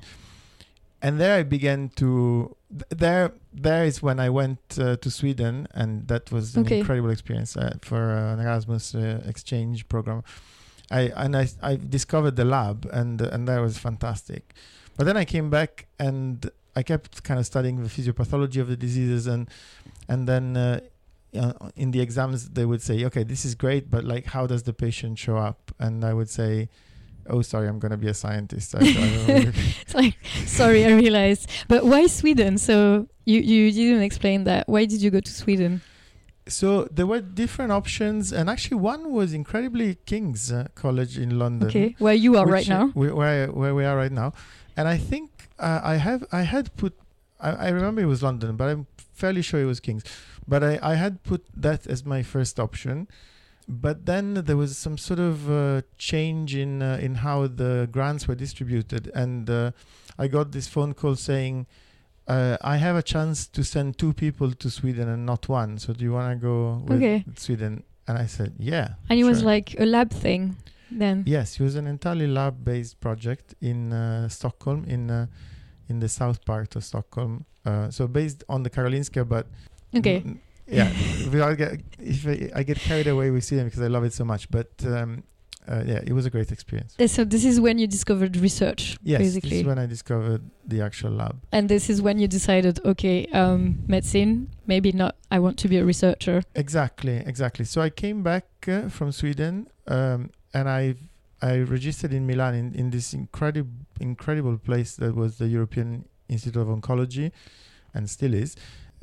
And 1.02 1.20
there 1.20 1.38
I 1.38 1.44
began 1.44 1.90
to 1.98 2.56
th- 2.72 2.84
there 2.90 3.32
there 3.54 3.86
is 3.86 4.02
when 4.02 4.20
I 4.20 4.30
went 4.30 4.60
uh, 4.80 4.96
to 4.98 5.12
Sweden 5.12 5.68
and 5.74 6.08
that 6.08 6.32
was 6.32 6.56
an 6.56 6.64
Okay. 6.66 6.80
incredible 6.80 7.12
experience 7.12 7.56
uh, 7.56 7.76
for 7.82 8.12
uh, 8.12 8.34
an 8.34 8.40
Erasmus 8.40 8.96
uh, 8.96 9.22
exchange 9.28 9.88
program. 9.88 10.24
I 10.90 11.12
and 11.16 11.36
I 11.38 11.48
I 11.62 11.76
discovered 11.76 12.36
the 12.38 12.46
lab 12.46 12.88
and 12.92 13.22
and 13.22 13.48
that 13.48 13.60
was 13.62 13.78
fantastic. 13.78 14.54
But 14.98 15.06
then 15.06 15.18
I 15.18 15.26
came 15.26 15.50
back 15.50 15.86
and 16.00 16.50
I 16.76 16.84
kept 16.84 17.24
kind 17.24 17.40
of 17.40 17.46
studying 17.46 17.82
the 17.82 17.90
physiopathology 17.90 18.60
of 18.60 18.68
the 18.68 18.76
diseases 18.76 19.28
and 19.28 19.50
and 20.10 20.28
then 20.28 20.58
uh, 20.58 20.80
uh, 21.38 21.54
in 21.76 21.92
the 21.92 22.02
exams 22.02 22.50
they 22.50 22.66
would 22.66 22.82
say 22.82 23.06
okay 23.06 23.24
this 23.24 23.46
is 23.46 23.56
great 23.56 23.90
but 23.90 24.04
like 24.04 24.26
how 24.26 24.46
does 24.46 24.64
the 24.64 24.74
patient 24.74 25.18
show 25.18 25.38
up? 25.38 25.72
And 25.80 26.04
I 26.04 26.14
would 26.14 26.30
say 26.30 26.70
oh 27.28 27.42
sorry 27.42 27.68
i'm 27.68 27.80
gonna 27.80 27.98
be 27.98 28.08
a 28.08 28.14
scientist. 28.14 28.76
I, 28.76 28.80
I 28.80 28.84
it's 29.82 29.96
like 29.96 30.16
sorry 30.46 30.86
i 30.86 30.92
realized 30.92 31.50
but 31.68 31.86
why 31.86 32.08
sweden? 32.08 32.58
So 32.58 33.08
you 33.26 33.40
you 33.40 33.72
didn't 33.72 34.04
explain 34.04 34.44
that. 34.44 34.68
Why 34.68 34.86
did 34.86 35.02
you 35.02 35.12
go 35.12 35.20
to 35.20 35.32
sweden? 35.32 35.82
So 36.48 36.84
there 36.92 37.08
were 37.08 37.22
different 37.22 37.72
options 37.72 38.32
and 38.32 38.50
actually 38.50 38.78
one 38.78 39.12
was 39.12 39.34
incredibly 39.34 39.96
king's 40.06 40.52
uh, 40.52 40.68
college 40.76 41.18
in 41.18 41.40
london. 41.40 41.70
Okay 41.70 41.96
where 42.00 42.14
you 42.14 42.38
are 42.38 42.46
right 42.46 42.68
now. 42.68 42.90
where, 42.90 43.48
where 43.48 43.74
we 43.74 43.84
are 43.84 43.98
right 43.98 44.12
now 44.12 44.34
and 44.78 44.88
i 44.88 44.98
think 44.98 45.30
uh, 45.60 45.82
i 45.84 45.96
have 45.96 46.24
i 46.32 46.42
had 46.42 46.76
put 46.78 46.94
I, 47.40 47.52
I 47.52 47.70
remember 47.70 48.02
it 48.02 48.06
was 48.06 48.22
london 48.24 48.56
but 48.56 48.70
i'm 48.70 48.88
fairly 49.14 49.42
sure 49.42 49.60
it 49.62 49.66
was 49.66 49.80
king's 49.80 50.04
but 50.48 50.64
i 50.64 50.80
i 50.82 50.96
had 50.96 51.24
put 51.24 51.46
that 51.56 51.88
as 51.88 52.06
my 52.06 52.22
first 52.24 52.60
option 52.60 53.08
but 53.68 54.06
then 54.06 54.36
there 54.48 54.58
was 54.58 54.78
some 54.78 54.98
sort 54.98 55.20
of 55.20 55.50
uh, 55.50 55.82
change 55.98 56.56
in 56.56 56.82
uh, 56.84 57.00
in 57.02 57.16
how 57.16 57.48
the 57.48 57.90
grants 57.92 58.28
were 58.28 58.36
distributed 58.36 59.12
and 59.16 59.50
uh, 59.50 59.72
i 60.20 60.28
got 60.28 60.52
this 60.52 60.68
phone 60.68 60.94
call 60.94 61.16
saying 61.16 61.66
uh, 62.28 62.58
I 62.62 62.78
have 62.78 62.96
a 62.96 63.04
chance 63.04 63.46
to 63.50 63.64
send 63.64 64.00
two 64.00 64.12
people 64.12 64.52
to 64.52 64.70
Sweden 64.72 65.08
and 65.08 65.28
not 65.28 65.48
one. 65.48 65.78
So 65.78 65.94
do 65.94 66.04
you 66.04 66.14
want 66.14 66.40
to 66.40 66.44
go 66.44 66.82
with 66.88 66.98
Okay. 66.98 67.24
Sweden? 67.36 67.84
And 68.08 68.18
I 68.18 68.26
said, 68.26 68.54
yeah. 68.58 68.96
and 69.10 69.20
it 69.20 69.26
was 69.26 69.44
like 69.44 69.76
a 69.80 69.86
lab 69.86 70.10
thing 70.10 70.56
then 70.92 71.24
Yes, 71.26 71.60
it 71.60 71.64
was 71.64 71.76
an 71.76 71.88
entirely 71.88 72.28
lab-based 72.28 73.00
project 73.00 73.56
in 73.62 73.92
uh, 73.94 74.30
Stockholm, 74.30 74.86
in 74.86 75.10
uh, 75.10 75.26
in 75.90 76.00
the 76.00 76.10
south 76.10 76.44
part 76.46 76.76
of 76.76 76.84
Stockholm. 76.84 77.46
Uh, 77.66 77.90
so 77.90 78.08
based 78.08 78.44
on 78.50 78.64
the 78.64 78.70
Karolinska, 78.70 79.28
but 79.28 79.48
okay 79.96 80.18
n- 80.18 80.40
yeah, 80.68 80.90
we 81.32 81.42
all 81.42 81.56
get, 81.56 81.80
if 82.00 82.26
I, 82.28 82.50
I 82.60 82.64
get 82.64 82.80
carried 82.80 83.08
away 83.08 83.30
with 83.30 83.44
Sweden 83.44 83.66
because 83.68 83.82
I 83.82 83.88
love 83.88 84.04
it 84.04 84.14
so 84.14 84.26
much. 84.26 84.50
But 84.50 84.72
um, 84.86 85.24
uh, 85.68 85.84
yeah, 85.86 86.00
it 86.06 86.14
was 86.14 86.26
a 86.26 86.30
great 86.32 86.52
experience. 86.52 86.96
Uh, 87.00 87.08
so 87.08 87.24
this 87.24 87.46
is 87.46 87.60
when 87.60 87.78
you 87.80 87.88
discovered 87.88 88.38
research 88.38 88.98
Yes, 89.04 89.20
basically 89.20 89.50
this 89.50 89.60
is 89.60 89.66
when 89.66 89.78
I 89.80 89.86
discovered 89.88 90.42
the 90.68 90.82
actual 90.82 91.12
lab. 91.12 91.36
and 91.52 91.70
this 91.70 91.90
is 91.90 92.02
when 92.02 92.18
you 92.20 92.28
decided 92.28 92.80
okay 92.86 93.26
um 93.28 93.78
medicine 93.88 94.50
maybe 94.68 94.92
not 94.92 95.16
i 95.32 95.38
want 95.40 95.58
to 95.60 95.68
be 95.68 95.78
a 95.78 95.86
researcher 95.86 96.42
Exactly, 96.56 97.18
exactly. 97.26 97.66
So 97.66 97.82
I 97.82 97.90
came 97.92 98.22
back 98.24 98.46
uh, 98.68 98.90
from 98.90 99.12
Sweden, 99.12 99.68
um, 99.88 100.32
and 100.54 100.70
I 100.70 100.96
I 101.42 101.60
registered 101.60 102.14
in 102.14 102.26
Milan 102.26 102.56
in, 102.56 102.74
in 102.74 102.90
this 102.90 103.14
incredible 103.14 103.72
incredible 104.00 104.58
place 104.58 104.96
that 104.96 105.16
was 105.16 105.38
the 105.38 105.48
European 105.48 106.06
Institute 106.28 106.62
of 106.62 106.68
Oncology, 106.68 107.32
and 107.94 108.10
still 108.10 108.34
is, 108.34 108.56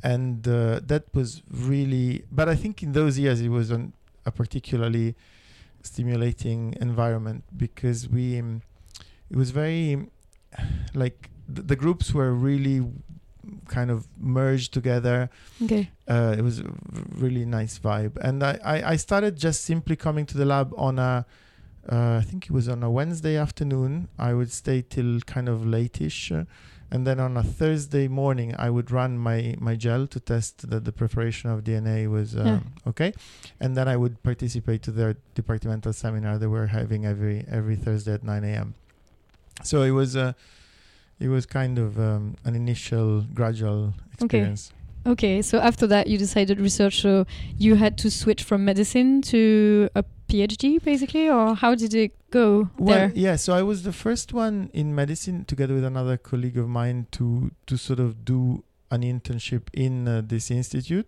and 0.03 0.47
uh, 0.47 0.79
that 0.83 1.03
was 1.13 1.41
really. 1.49 2.23
But 2.31 2.49
I 2.49 2.55
think 2.55 2.83
in 2.83 2.91
those 2.91 3.17
years 3.19 3.41
it 3.41 3.49
was 3.49 3.71
an, 3.71 3.93
a 4.25 4.31
particularly 4.31 5.15
stimulating 5.83 6.75
environment 6.79 7.43
because 7.55 8.07
we 8.09 8.39
um, 8.39 8.61
it 9.29 9.37
was 9.37 9.51
very 9.51 10.07
like 10.93 11.29
the, 11.47 11.61
the 11.61 11.75
groups 11.75 12.13
were 12.13 12.33
really 12.33 12.81
kind 13.67 13.91
of 13.91 14.07
merged 14.19 14.73
together. 14.73 15.29
Okay. 15.63 15.89
Uh, 16.07 16.35
it 16.37 16.41
was 16.41 16.59
a 16.59 16.65
really 17.15 17.45
nice 17.45 17.79
vibe. 17.79 18.17
And 18.17 18.43
I, 18.43 18.59
I, 18.63 18.91
I 18.91 18.95
started 18.97 19.35
just 19.37 19.63
simply 19.65 19.95
coming 19.95 20.25
to 20.27 20.37
the 20.37 20.45
lab 20.45 20.73
on 20.77 20.99
a 20.99 21.25
uh, 21.91 22.19
I 22.21 22.21
think 22.21 22.45
it 22.45 22.51
was 22.51 22.69
on 22.69 22.81
a 22.81 22.89
Wednesday 22.89 23.35
afternoon. 23.35 24.07
I 24.17 24.33
would 24.33 24.51
stay 24.51 24.81
till 24.81 25.19
kind 25.21 25.49
of 25.49 25.65
late-ish. 25.65 26.31
Uh, 26.31 26.45
and 26.89 27.05
then 27.05 27.19
on 27.19 27.35
a 27.35 27.43
Thursday 27.43 28.07
morning 28.07 28.55
I 28.57 28.69
would 28.69 28.89
run 28.89 29.17
my, 29.17 29.55
my 29.59 29.75
gel 29.75 30.07
to 30.07 30.19
test 30.19 30.69
that 30.69 30.85
the 30.85 30.91
preparation 30.93 31.49
of 31.49 31.63
DNA 31.65 32.09
was 32.09 32.37
um, 32.37 32.45
Yeah. 32.47 32.59
okay. 32.91 33.13
And 33.59 33.75
then 33.75 33.87
I 33.89 33.97
would 33.97 34.21
participate 34.23 34.81
to 34.83 34.91
their 34.91 35.17
departmental 35.35 35.91
seminar 35.91 36.37
they 36.37 36.47
were 36.47 36.67
having 36.67 37.05
every 37.05 37.45
every 37.49 37.75
Thursday 37.75 38.13
at 38.13 38.23
9 38.23 38.43
a.m. 38.45 38.75
so 39.63 39.81
it 39.81 39.91
was 39.91 40.15
uh, 40.15 40.33
it 41.19 41.27
was 41.29 41.45
kind 41.45 41.77
of 41.79 41.97
um, 41.99 42.35
an 42.45 42.55
initial 42.55 43.21
gradual 43.33 43.93
experience 44.13 44.71
Okay, 45.05 45.41
so 45.41 45.59
after 45.59 45.85
that, 45.87 46.07
you 46.07 46.17
decided 46.17 46.61
research. 46.61 47.01
So 47.01 47.25
you 47.57 47.75
had 47.75 47.97
to 47.97 48.09
switch 48.09 48.41
from 48.41 48.63
medicine 48.63 49.21
to 49.23 49.89
a 49.95 50.05
PhD, 50.29 50.81
basically, 50.81 51.27
or 51.29 51.55
how 51.55 51.75
did 51.75 51.93
it 51.93 52.13
go 52.31 52.69
Well, 52.77 52.95
there? 52.97 53.11
yeah. 53.13 53.35
So 53.35 53.53
I 53.53 53.63
was 53.63 53.83
the 53.83 53.91
first 53.91 54.31
one 54.31 54.69
in 54.73 54.95
medicine, 54.95 55.43
together 55.43 55.73
with 55.73 55.83
another 55.83 56.15
colleague 56.15 56.57
of 56.57 56.69
mine, 56.69 57.07
to 57.19 57.51
to 57.67 57.75
sort 57.75 57.99
of 57.99 58.23
do 58.23 58.63
an 58.91 59.01
internship 59.01 59.63
in 59.73 60.07
uh, 60.07 60.21
this 60.25 60.49
institute. 60.49 61.07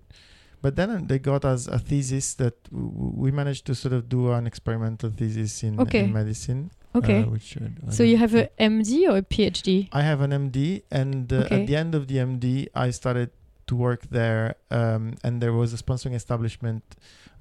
But 0.62 0.76
then 0.76 0.90
uh, 0.90 1.00
they 1.02 1.18
got 1.20 1.46
us 1.46 1.66
a 1.68 1.80
thesis 1.80 2.34
that 2.36 2.56
we 2.72 3.32
managed 3.32 3.64
to 3.68 3.76
sort 3.76 3.94
of 3.94 4.10
do 4.10 4.30
an 4.34 4.46
experimental 4.46 5.10
thesis 5.10 5.64
in, 5.64 5.80
Okay. 5.80 6.04
in 6.04 6.12
medicine. 6.12 6.72
Okay, 6.96 7.22
uh, 7.22 7.26
which 7.26 7.58
uh, 7.58 7.66
I 7.88 7.92
so 7.92 8.04
you 8.04 8.18
have 8.18 8.34
a 8.36 8.50
MD 8.60 9.08
or 9.10 9.18
a 9.18 9.22
PhD? 9.22 9.90
I 9.92 10.02
have 10.02 10.22
an 10.22 10.32
MD, 10.32 10.84
and 10.92 11.32
uh, 11.32 11.38
Okay. 11.38 11.62
at 11.62 11.68
the 11.68 11.76
end 11.76 11.94
of 11.96 12.08
the 12.08 12.18
MD, 12.18 12.68
I 12.74 12.92
started 12.92 13.30
to 13.68 13.76
work 13.76 14.08
there, 14.10 14.56
um, 14.72 15.16
and 15.24 15.42
there 15.42 15.54
was 15.54 15.74
a 15.74 15.78
sponsoring 15.78 16.14
establishment 16.14 16.84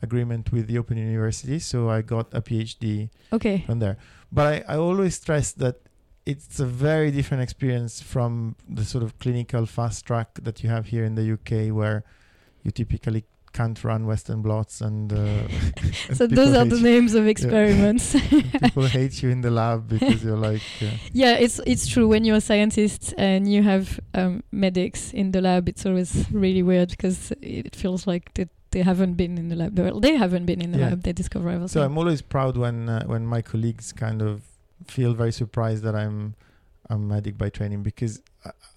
agreement 0.03 0.51
with 0.53 0.67
the 0.67 0.79
Open 0.79 0.97
University, 0.97 1.59
so 1.59 1.89
I 1.89 2.03
got 2.03 2.27
a 2.33 2.43
PhD 2.43 3.11
Okay, 3.33 3.63
from 3.67 3.79
there. 3.79 3.97
But 4.33 4.65
I, 4.69 4.75
I 4.75 4.77
always 4.77 5.15
stress 5.17 5.53
that 5.53 5.77
it's 6.27 6.59
a 6.59 6.65
very 6.67 7.11
different 7.11 7.43
experience 7.43 8.01
from 8.01 8.57
the 8.69 8.85
sort 8.85 9.05
of 9.05 9.19
clinical 9.19 9.67
fast 9.67 10.07
track 10.07 10.29
that 10.43 10.63
you 10.63 10.71
have 10.71 10.87
here 10.87 11.05
in 11.05 11.15
the 11.15 11.33
UK, 11.37 11.75
where 11.75 12.03
you 12.63 12.71
typically 12.71 13.25
can't 13.55 13.83
run 13.85 14.05
Western 14.05 14.43
blots 14.43 14.81
and, 14.81 15.13
uh, 15.13 15.17
and 15.17 15.85
so 16.19 16.27
those 16.27 16.55
are 16.55 16.65
the 16.67 16.81
names 16.81 17.15
of 17.15 17.27
experiments. 17.27 18.13
people 18.63 18.87
hate 18.87 19.23
you 19.23 19.31
in 19.31 19.41
the 19.41 19.51
lab 19.51 19.89
because 19.89 20.23
you're 20.25 20.37
like, 20.37 20.61
uh, 20.83 20.91
yeah, 21.13 21.35
it's 21.45 21.61
it's 21.67 21.87
true. 21.87 22.07
When 22.09 22.25
you're 22.25 22.37
a 22.37 22.49
scientist 22.51 23.15
and 23.17 23.51
you 23.51 23.63
have 23.63 23.99
um, 24.13 24.43
medics 24.53 25.13
in 25.15 25.31
the 25.33 25.41
lab, 25.41 25.69
it's 25.69 25.87
always 25.87 26.27
really 26.33 26.63
weird 26.63 26.91
because 26.91 27.33
it 27.41 27.75
feels 27.77 28.07
like 28.07 28.35
that 28.35 28.49
they 28.73 28.83
haven't 28.83 29.15
been 29.15 29.39
in 29.39 29.49
the 29.49 29.57
lab. 29.57 29.79
Well, 29.79 30.01
they 30.01 30.17
haven't 30.17 30.47
been 30.47 30.61
in 30.61 30.73
the 30.73 30.79
Yeah. 30.79 30.89
lab. 30.91 31.03
They 31.05 31.13
discover 31.13 31.49
everything. 31.49 31.69
So 31.69 31.83
I'm 31.85 31.97
always 31.97 32.23
proud 32.23 32.57
when 32.57 32.89
uh, 32.89 33.05
when 33.07 33.25
my 33.25 33.41
colleagues 33.41 33.93
kind 33.93 34.21
of 34.21 34.43
feel 34.89 35.15
very 35.15 35.33
surprised 35.33 35.83
that 35.85 35.95
I'm 35.95 36.35
a 36.91 36.99
medic 36.99 37.39
by 37.39 37.49
training 37.51 37.83
because 37.83 38.21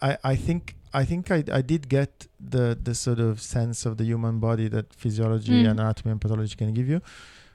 I, 0.02 0.18
I, 0.24 0.36
think 0.36 0.76
I 0.94 1.04
think 1.06 1.30
I, 1.32 1.44
I 1.52 1.62
did 1.62 1.90
get 1.90 2.28
the 2.40 2.78
the 2.82 2.96
sort 2.96 3.20
of 3.20 3.42
sense 3.42 3.86
of 3.86 3.98
the 3.98 4.06
human 4.06 4.40
body 4.40 4.68
that 4.70 4.94
physiology 4.94 5.52
Mm. 5.52 5.70
and 5.70 5.80
anatomy 5.80 6.12
and 6.12 6.22
pathology 6.22 6.56
can 6.56 6.74
give 6.74 6.88
you, 6.88 7.02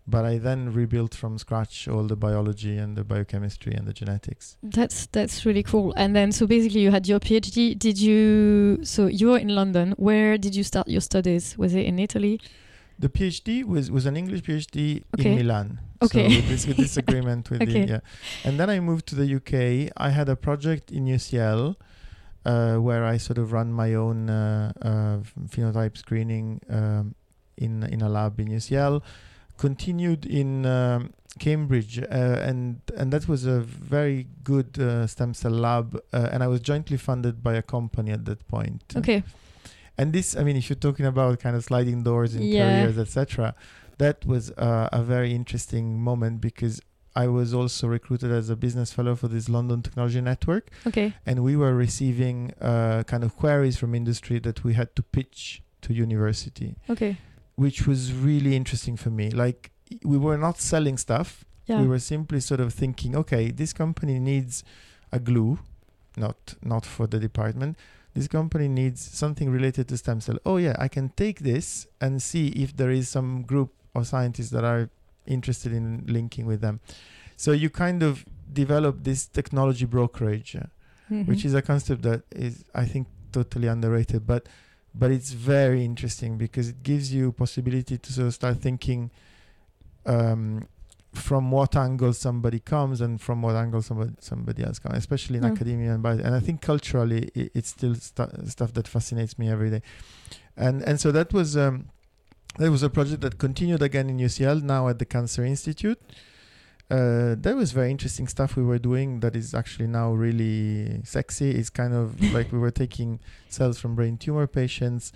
but 0.07 0.25
I 0.25 0.39
then 0.39 0.73
rebuilt 0.73 1.15
from 1.15 1.39
scratch 1.39 1.89
all 1.89 2.05
the 2.07 2.17
biology 2.17 2.77
and 2.77 2.97
the 2.97 3.05
biochemistry 3.05 3.73
and 3.73 3.87
the 3.87 3.93
genetics. 3.93 4.57
That's 4.63 5.07
that's 5.07 5.47
really 5.47 5.63
cool. 5.63 5.93
And 5.97 6.15
then 6.15 6.33
so 6.33 6.47
basically 6.47 6.81
you 6.81 6.91
had 6.91 7.07
your 7.09 7.21
PhD. 7.21 7.79
Did 7.79 7.99
you 7.99 8.81
so 8.83 9.07
you're 9.07 9.39
in 9.39 9.49
London. 9.49 9.95
Where 9.97 10.37
did 10.39 10.55
you 10.55 10.65
start 10.65 10.89
your 10.89 11.01
studies? 11.01 11.57
Was 11.57 11.75
it 11.75 11.87
in 11.87 11.99
Italy? 11.99 12.41
The 13.03 13.09
PhD 13.17 13.65
was 13.75 13.91
was 13.91 14.05
an 14.07 14.17
English 14.17 14.43
PhD 14.47 15.03
Okay. 15.15 15.31
in 15.33 15.37
Milan. 15.39 15.69
Okay. 16.07 16.29
So 16.29 16.37
with 16.37 16.49
this, 16.49 16.67
with 16.69 16.77
this 16.85 16.97
agreement 16.97 17.51
with 17.51 17.63
Okay. 17.67 17.83
the 17.85 17.89
yeah, 17.95 18.01
and 18.47 18.55
then 18.59 18.69
I 18.71 18.79
moved 18.81 19.05
to 19.11 19.15
the 19.23 19.29
UK. 19.39 19.53
I 20.07 20.11
had 20.19 20.29
a 20.29 20.37
project 20.37 20.91
in 20.91 21.03
UCL. 21.07 21.75
Uh, 22.45 22.77
where 22.89 23.05
I 23.15 23.19
sort 23.19 23.39
of 23.39 23.53
run 23.53 23.73
my 23.73 23.95
own 23.95 24.29
uh, 24.29 24.73
uh, 24.83 25.19
phenotype 25.53 25.97
screening 25.97 26.61
um, 26.69 27.15
in 27.57 27.85
in 27.95 28.03
a 28.03 28.09
lab 28.09 28.41
in 28.41 28.49
UCL. 28.49 29.01
Continued 29.59 30.27
in 30.27 30.67
um, 30.67 31.13
Cambridge, 31.39 31.99
uh, 32.03 32.49
and 32.49 32.81
and 32.99 33.13
that 33.13 33.29
was 33.29 33.47
a 33.47 33.61
very 33.61 34.27
good 34.43 34.77
uh, 34.79 35.07
stem 35.07 35.35
cell 35.35 35.53
lab, 35.53 35.95
uh, 36.13 36.29
and 36.33 36.43
I 36.43 36.49
was 36.49 36.61
jointly 36.61 36.97
funded 36.97 37.43
by 37.45 37.55
a 37.55 37.63
company 37.63 38.11
at 38.11 38.25
that 38.25 38.41
point. 38.49 38.83
Okay. 38.97 39.23
And 39.99 40.13
this, 40.13 40.37
I 40.37 40.43
mean, 40.43 40.57
if 40.57 40.69
you're 40.71 40.77
talking 40.77 41.07
about 41.07 41.39
kind 41.41 41.55
of 41.57 41.65
sliding 41.65 42.03
doors 42.03 42.35
in 42.35 42.43
Yeah. 42.43 42.63
careers, 42.63 42.99
etc., 42.99 43.55
that 43.99 44.25
was 44.27 44.51
uh, 44.53 44.89
a 44.93 45.03
very 45.03 45.33
interesting 45.35 46.01
moment 46.01 46.41
because 46.41 46.81
I 47.15 47.27
was 47.29 47.53
also 47.53 47.89
recruited 47.89 48.33
as 48.33 48.49
a 48.49 48.57
business 48.57 48.91
fellow 48.93 49.15
for 49.15 49.29
this 49.29 49.49
London 49.51 49.83
Technology 49.83 50.21
Network, 50.23 50.71
Okay. 50.87 51.13
and 51.27 51.45
we 51.45 51.57
were 51.57 51.75
receiving 51.75 52.53
uh, 52.61 53.03
kind 53.07 53.23
of 53.23 53.37
queries 53.37 53.77
from 53.77 53.95
industry 53.95 54.39
that 54.41 54.65
we 54.65 54.73
had 54.75 54.97
to 54.97 55.03
pitch 55.03 55.63
to 55.83 55.93
university, 55.93 56.75
Okay. 56.89 57.19
which 57.57 57.87
was 57.87 58.15
really 58.15 58.57
interesting 58.57 58.97
for 58.97 59.11
me. 59.11 59.31
Like 59.31 59.73
we 60.03 60.17
were 60.17 60.39
not 60.39 60.59
selling 60.59 60.97
stuff; 60.97 61.45
Yeah. 61.67 61.83
we 61.83 61.87
were 61.87 61.99
simply 61.99 62.41
sort 62.41 62.61
of 62.61 62.73
thinking, 62.73 63.15
okay, 63.15 63.51
this 63.51 63.75
company 63.75 64.19
needs 64.19 64.65
a 65.13 65.19
glue, 65.19 65.59
not 66.17 66.55
not 66.63 66.87
for 66.87 67.07
the 67.07 67.19
department. 67.21 67.77
This 68.15 68.29
company 68.29 68.69
needs 68.69 69.01
something 69.01 69.49
related 69.51 69.89
to 69.89 69.97
stem 69.97 70.21
cell. 70.21 70.39
Oh 70.45 70.59
yeah, 70.59 70.77
I 70.79 70.89
can 70.89 71.09
take 71.17 71.41
this 71.41 71.87
and 72.01 72.21
see 72.23 72.49
if 72.49 72.77
there 72.77 72.91
is 72.91 73.09
some 73.09 73.43
group 73.43 73.73
of 73.95 74.07
scientists 74.07 74.51
that 74.51 74.65
are 74.65 74.91
interested 75.27 75.73
in 75.73 76.05
linking 76.07 76.47
with 76.47 76.61
them. 76.61 76.81
So 77.37 77.53
you 77.53 77.71
kind 77.71 78.03
of 78.03 78.25
develop 78.53 79.03
this 79.05 79.27
technology 79.27 79.87
brokerage, 79.87 80.57
uh, 80.57 80.67
Mhm. 81.11 81.27
which 81.27 81.45
is 81.45 81.55
a 81.55 81.63
concept 81.63 82.03
that 82.03 82.23
is, 82.31 82.65
I 82.75 82.85
think, 82.85 83.07
totally 83.33 83.69
underrated, 83.69 84.27
but 84.27 84.47
but 84.95 85.11
it's 85.11 85.31
very 85.33 85.83
interesting 85.87 86.37
because 86.37 86.69
it 86.69 86.83
gives 86.83 87.15
you 87.15 87.33
possibility 87.33 87.97
to 87.97 88.13
sort 88.13 88.27
of 88.27 88.35
start 88.35 88.59
thinking 88.61 89.11
um, 90.05 90.67
from 91.13 91.51
what 91.51 91.77
angle 91.77 92.13
somebody 92.15 92.59
comes 92.59 93.01
and 93.03 93.21
from 93.21 93.43
what 93.43 93.55
angle 93.55 93.83
somebody 93.83 94.13
somebody 94.21 94.63
else 94.65 94.79
comes, 94.79 94.97
especially 94.97 95.37
in 95.39 95.45
Mm. 95.45 95.53
academia 95.53 95.95
and. 95.95 96.07
And 96.07 96.35
I 96.35 96.41
think 96.41 96.61
culturally, 96.63 97.31
i 97.37 97.51
it's 97.55 97.69
still 97.71 97.95
stu- 97.95 98.47
stuff 98.47 98.73
that 98.73 98.89
fascinates 98.89 99.39
me 99.39 99.49
every 99.51 99.71
day. 99.71 99.83
And 100.57 100.83
and 100.83 100.99
so 101.01 101.13
that 101.13 101.33
was 101.33 101.57
um, 101.57 101.87
that 102.59 102.71
was 102.71 102.83
a 102.83 102.91
project 102.91 103.21
that 103.23 103.39
continued 103.39 103.83
again 103.83 104.09
in 104.11 104.19
UCL 104.19 104.63
now 104.63 104.89
at 104.89 104.99
the 104.99 105.05
Cancer 105.05 105.45
Institute. 105.45 106.01
Uh, 106.91 107.35
that 107.39 107.57
was 107.57 107.73
very 107.73 107.91
interesting 107.91 108.29
stuff 108.29 108.55
we 108.57 108.63
were 108.63 108.79
doing. 108.79 109.21
That 109.21 109.35
is 109.35 109.55
actually 109.55 109.87
now 109.87 110.13
really 110.13 111.01
sexy. 111.05 111.51
It's 111.51 111.71
kind 111.71 111.95
of 111.95 112.21
like 112.37 112.53
we 112.53 112.59
were 112.59 112.71
taking 112.71 113.21
cells 113.49 113.79
from 113.79 113.95
brain 113.95 114.17
tumor 114.19 114.47
patients, 114.47 115.13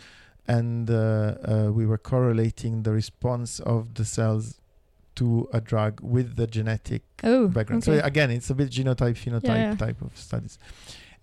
and 0.48 0.90
uh, 0.90 1.34
uh, 1.44 1.70
we 1.72 1.84
were 1.86 1.98
correlating 1.98 2.82
the 2.82 2.92
response 2.92 3.60
of 3.60 3.94
the 3.94 4.04
cells 4.04 4.58
to 5.16 5.48
a 5.52 5.60
drug 5.60 6.00
with 6.02 6.36
the 6.36 6.46
genetic 6.46 7.02
Oh, 7.24 7.48
background. 7.48 7.82
okay. 7.86 7.98
So 8.00 8.04
again, 8.04 8.30
it's 8.30 8.50
a 8.50 8.54
bit 8.54 8.70
genotype 8.70 9.16
phenotype 9.16 9.44
Yeah, 9.48 9.70
yeah. 9.70 9.74
type 9.76 10.00
of 10.02 10.16
studies. 10.16 10.58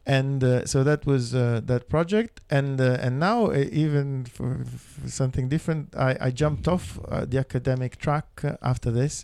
And 0.06 0.44
uh, 0.44 0.66
so 0.66 0.84
that 0.84 1.06
was 1.06 1.34
uh, 1.34 1.62
that 1.64 1.88
project, 1.88 2.42
and 2.50 2.82
uh, 2.82 2.98
and 3.00 3.20
now 3.22 3.46
uh, 3.52 3.66
even 3.72 4.26
for, 4.26 4.66
for 4.66 5.08
something 5.10 5.48
different, 5.48 5.96
I, 5.96 6.18
I 6.20 6.30
jumped 6.32 6.68
off 6.68 7.00
uh, 7.08 7.24
the 7.26 7.38
academic 7.38 7.98
track 8.00 8.26
uh, 8.44 8.58
after 8.62 8.92
this, 8.92 9.24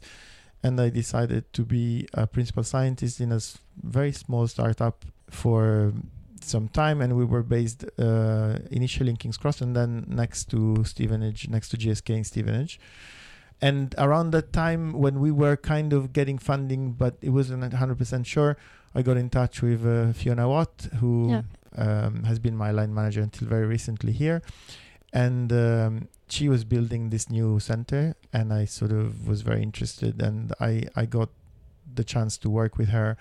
and 0.64 0.80
I 0.80 0.90
decided 0.90 1.52
to 1.52 1.64
be 1.66 2.08
a 2.14 2.26
principal 2.28 2.64
scientist 2.64 3.20
in 3.20 3.34
a 3.34 3.42
s- 3.44 3.58
very 3.84 4.14
small 4.14 4.48
startup 4.48 5.04
for 5.30 5.92
some 6.40 6.70
time, 6.70 7.02
and 7.02 7.18
we 7.18 7.26
were 7.26 7.44
based 7.44 7.84
uh, 8.00 8.60
initially 8.72 9.10
in 9.10 9.18
King's 9.18 9.36
Cross, 9.36 9.60
and 9.60 9.76
then 9.76 10.06
next 10.08 10.50
to 10.52 10.86
Stevenage, 10.86 11.50
next 11.50 11.68
to 11.72 11.78
GSK 11.78 12.10
in 12.16 12.24
Stevenage. 12.24 12.80
And 13.62 13.94
around 13.98 14.32
that 14.32 14.54
time, 14.54 14.94
when 14.94 15.20
we 15.20 15.32
were 15.32 15.58
kind 15.58 15.92
of 15.94 16.14
getting 16.14 16.38
funding, 16.38 16.94
but 16.94 17.18
it 17.22 17.30
wasn't 17.30 17.64
100% 17.64 18.26
sure, 18.26 18.58
I 18.96 19.02
got 19.02 19.18
in 19.18 19.30
touch 19.30 19.62
with 19.62 19.86
uh, 19.86 20.14
Fiona 20.14 20.48
Watt, 20.48 20.88
who 21.00 21.30
Yeah. 21.32 21.42
um, 21.76 22.24
has 22.24 22.40
been 22.40 22.56
my 22.56 22.72
line 22.72 22.94
manager 22.94 23.22
until 23.22 23.48
very 23.48 23.66
recently 23.66 24.12
here. 24.14 24.42
And 25.12 25.52
um, 25.52 26.08
she 26.28 26.48
was 26.50 26.64
building 26.64 27.10
this 27.10 27.30
new 27.30 27.60
center, 27.60 28.16
and 28.32 28.54
I 28.54 28.66
sort 28.66 28.92
of 28.92 29.28
was 29.28 29.42
very 29.42 29.62
interested, 29.64 30.22
and 30.22 30.54
I, 30.60 30.86
I 30.96 31.06
got 31.06 31.30
the 31.94 32.04
chance 32.04 32.38
to 32.40 32.50
work 32.50 32.78
with 32.78 32.90
her, 32.90 33.18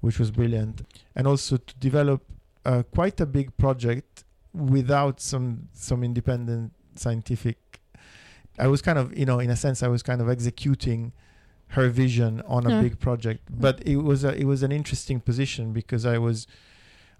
which 0.00 0.18
was 0.18 0.30
brilliant, 0.30 0.82
and 1.16 1.26
also 1.26 1.56
to 1.56 1.74
develop 1.76 2.22
uh, 2.64 2.82
quite 2.94 3.20
a 3.20 3.26
big 3.26 3.56
project 3.56 4.24
without 4.52 5.20
some 5.20 5.68
some 5.72 6.04
independent 6.04 6.72
scientific. 6.94 7.79
I 8.64 8.66
was 8.74 8.80
kind 8.88 8.98
of, 9.02 9.06
you 9.20 9.26
know, 9.30 9.38
in 9.46 9.50
a 9.50 9.56
sense, 9.56 9.78
I 9.82 9.88
was 9.88 10.02
kind 10.10 10.20
of 10.20 10.28
executing 10.36 11.12
her 11.76 11.86
vision 11.88 12.32
on 12.56 12.66
a 12.66 12.70
Yeah. 12.70 12.82
big 12.84 12.94
project, 13.06 13.40
but 13.64 13.76
it 13.92 13.96
was 14.10 14.20
a, 14.24 14.32
it 14.42 14.44
was 14.52 14.60
an 14.68 14.72
interesting 14.80 15.18
position 15.30 15.64
because 15.80 16.02
I 16.14 16.18
was. 16.18 16.46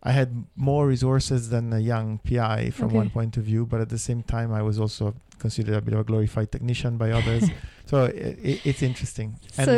I 0.03 0.13
had 0.21 0.31
more 0.57 0.87
resources 0.95 1.51
than 1.55 1.65
a 1.75 1.79
young 1.93 2.07
PI 2.27 2.71
from 2.71 2.87
Okay. 2.89 2.97
one 3.03 3.11
point 3.11 3.37
of 3.37 3.45
view, 3.51 3.63
but 3.67 3.79
at 3.85 3.91
the 3.91 3.99
same 4.09 4.23
time, 4.23 4.51
I 4.61 4.63
was 4.63 4.77
also 4.81 5.15
considered 5.39 5.75
a 5.75 5.83
bit 5.87 5.93
of 5.93 6.01
a 6.01 6.05
glorified 6.05 6.49
technician 6.51 6.93
by 6.97 7.09
others. 7.19 7.45
so 7.91 7.97
i 8.05 8.07
i 8.51 8.61
it's 8.71 8.83
interesting. 8.91 9.29
And 9.59 9.67
so, 9.71 9.75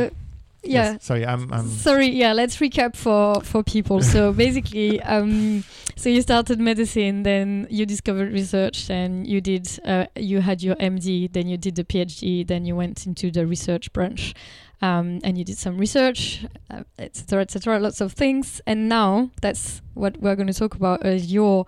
yeah. 0.62 0.92
yes, 0.92 1.04
sorry, 1.04 1.26
I'm, 1.26 1.52
I'm 1.52 1.68
Sorry, 1.68 2.08
yeah, 2.08 2.32
let's 2.32 2.56
recap 2.58 2.96
for 2.96 3.40
for 3.42 3.62
people. 3.62 4.00
So 4.02 4.32
basically, 4.44 5.00
um, 5.02 5.64
so 5.96 6.08
you 6.08 6.22
started 6.22 6.60
medicine, 6.60 7.22
then 7.22 7.66
you 7.70 7.86
discovered 7.86 8.32
research, 8.32 8.86
then 8.86 9.24
you 9.24 9.40
did, 9.40 9.68
uh, 9.84 10.06
you 10.16 10.40
had 10.40 10.62
your 10.62 10.76
MD, 10.76 11.32
then 11.32 11.48
you 11.48 11.56
did 11.56 11.76
the 11.76 11.84
PhD, 11.84 12.46
then 12.46 12.64
you 12.64 12.76
went 12.76 13.06
into 13.06 13.30
the 13.30 13.46
research 13.46 13.92
branch, 13.92 14.34
um, 14.80 15.20
and 15.24 15.36
you 15.36 15.44
did 15.44 15.58
some 15.58 15.78
research, 15.78 16.44
uh, 16.70 16.82
etc., 16.98 17.42
etc., 17.42 17.78
lots 17.78 18.00
of 18.00 18.12
things, 18.12 18.60
and 18.66 18.88
now 18.88 19.30
that's 19.40 19.82
what 19.94 20.16
we're 20.18 20.36
going 20.36 20.48
to 20.48 20.54
talk 20.54 20.74
about. 20.74 21.04
Is 21.04 21.32
you're 21.32 21.66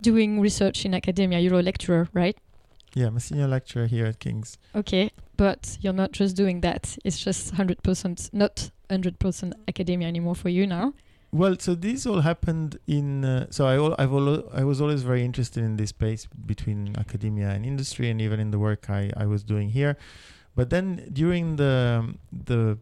doing 0.00 0.40
research 0.40 0.84
in 0.84 0.94
academia. 0.94 1.38
You're 1.38 1.60
a 1.60 1.62
lecturer, 1.62 2.08
right? 2.12 2.36
Yeah, 2.94 3.06
I'm 3.06 3.16
a 3.16 3.20
senior 3.20 3.48
lecturer 3.48 3.86
here 3.86 4.06
at 4.06 4.18
King's. 4.18 4.58
Okay, 4.74 5.10
but 5.36 5.78
you're 5.80 5.92
not 5.92 6.12
just 6.12 6.36
doing 6.36 6.60
that. 6.60 6.96
It's 7.04 7.18
just 7.18 7.54
100%, 7.54 8.32
not 8.32 8.70
100% 8.90 9.52
academia 9.68 10.08
anymore 10.08 10.34
for 10.34 10.48
you 10.48 10.66
now. 10.66 10.92
Well, 11.34 11.56
so 11.58 11.74
this 11.74 12.04
all 12.04 12.20
happened 12.20 12.78
in. 12.86 13.24
Uh, 13.24 13.46
so 13.50 13.66
I, 13.66 13.76
al- 13.76 13.94
I've 13.98 14.12
al- 14.12 14.50
I 14.52 14.64
was 14.64 14.82
always 14.82 15.02
very 15.02 15.24
interested 15.24 15.64
in 15.64 15.76
this 15.76 15.88
space 15.88 16.26
between 16.44 16.94
academia 16.98 17.48
and 17.48 17.64
industry, 17.64 18.10
and 18.10 18.20
even 18.20 18.38
in 18.38 18.50
the 18.50 18.58
work 18.58 18.90
I, 18.90 19.10
I 19.16 19.24
was 19.24 19.42
doing 19.42 19.70
here. 19.70 19.96
But 20.54 20.68
then 20.68 21.08
during 21.10 21.56
the 21.56 22.14
the 22.30 22.76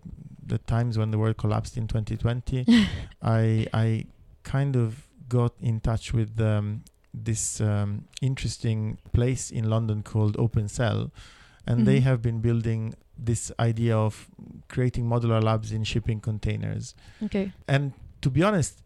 the 0.45 0.59
times 0.59 0.99
when 0.99 1.13
the 1.13 1.19
world 1.19 1.37
collapsed 1.37 1.77
in 1.77 1.87
2020, 1.87 2.67
I 3.23 3.69
I 3.73 4.07
kind 4.43 4.75
of 4.75 5.07
got 5.29 5.55
in 5.61 5.79
touch 5.79 6.13
with 6.13 6.41
um, 6.41 6.83
this 7.15 7.61
um, 7.61 8.05
interesting 8.23 8.99
place 9.13 9.51
in 9.51 9.69
London 9.69 10.03
called 10.03 10.37
Open 10.39 10.69
Cell, 10.69 11.11
and 11.67 11.87
they 11.87 11.99
Mhm. 12.01 12.03
have 12.05 12.23
been 12.23 12.41
building 12.41 12.95
this 13.19 13.53
idea 13.59 13.97
of 13.97 14.29
creating 14.69 15.05
modular 15.07 15.43
labs 15.43 15.73
in 15.73 15.85
shipping 15.85 16.21
containers. 16.21 16.95
Okay. 17.23 17.53
And 17.69 17.93
to 18.23 18.31
be 18.31 18.43
honest, 18.43 18.83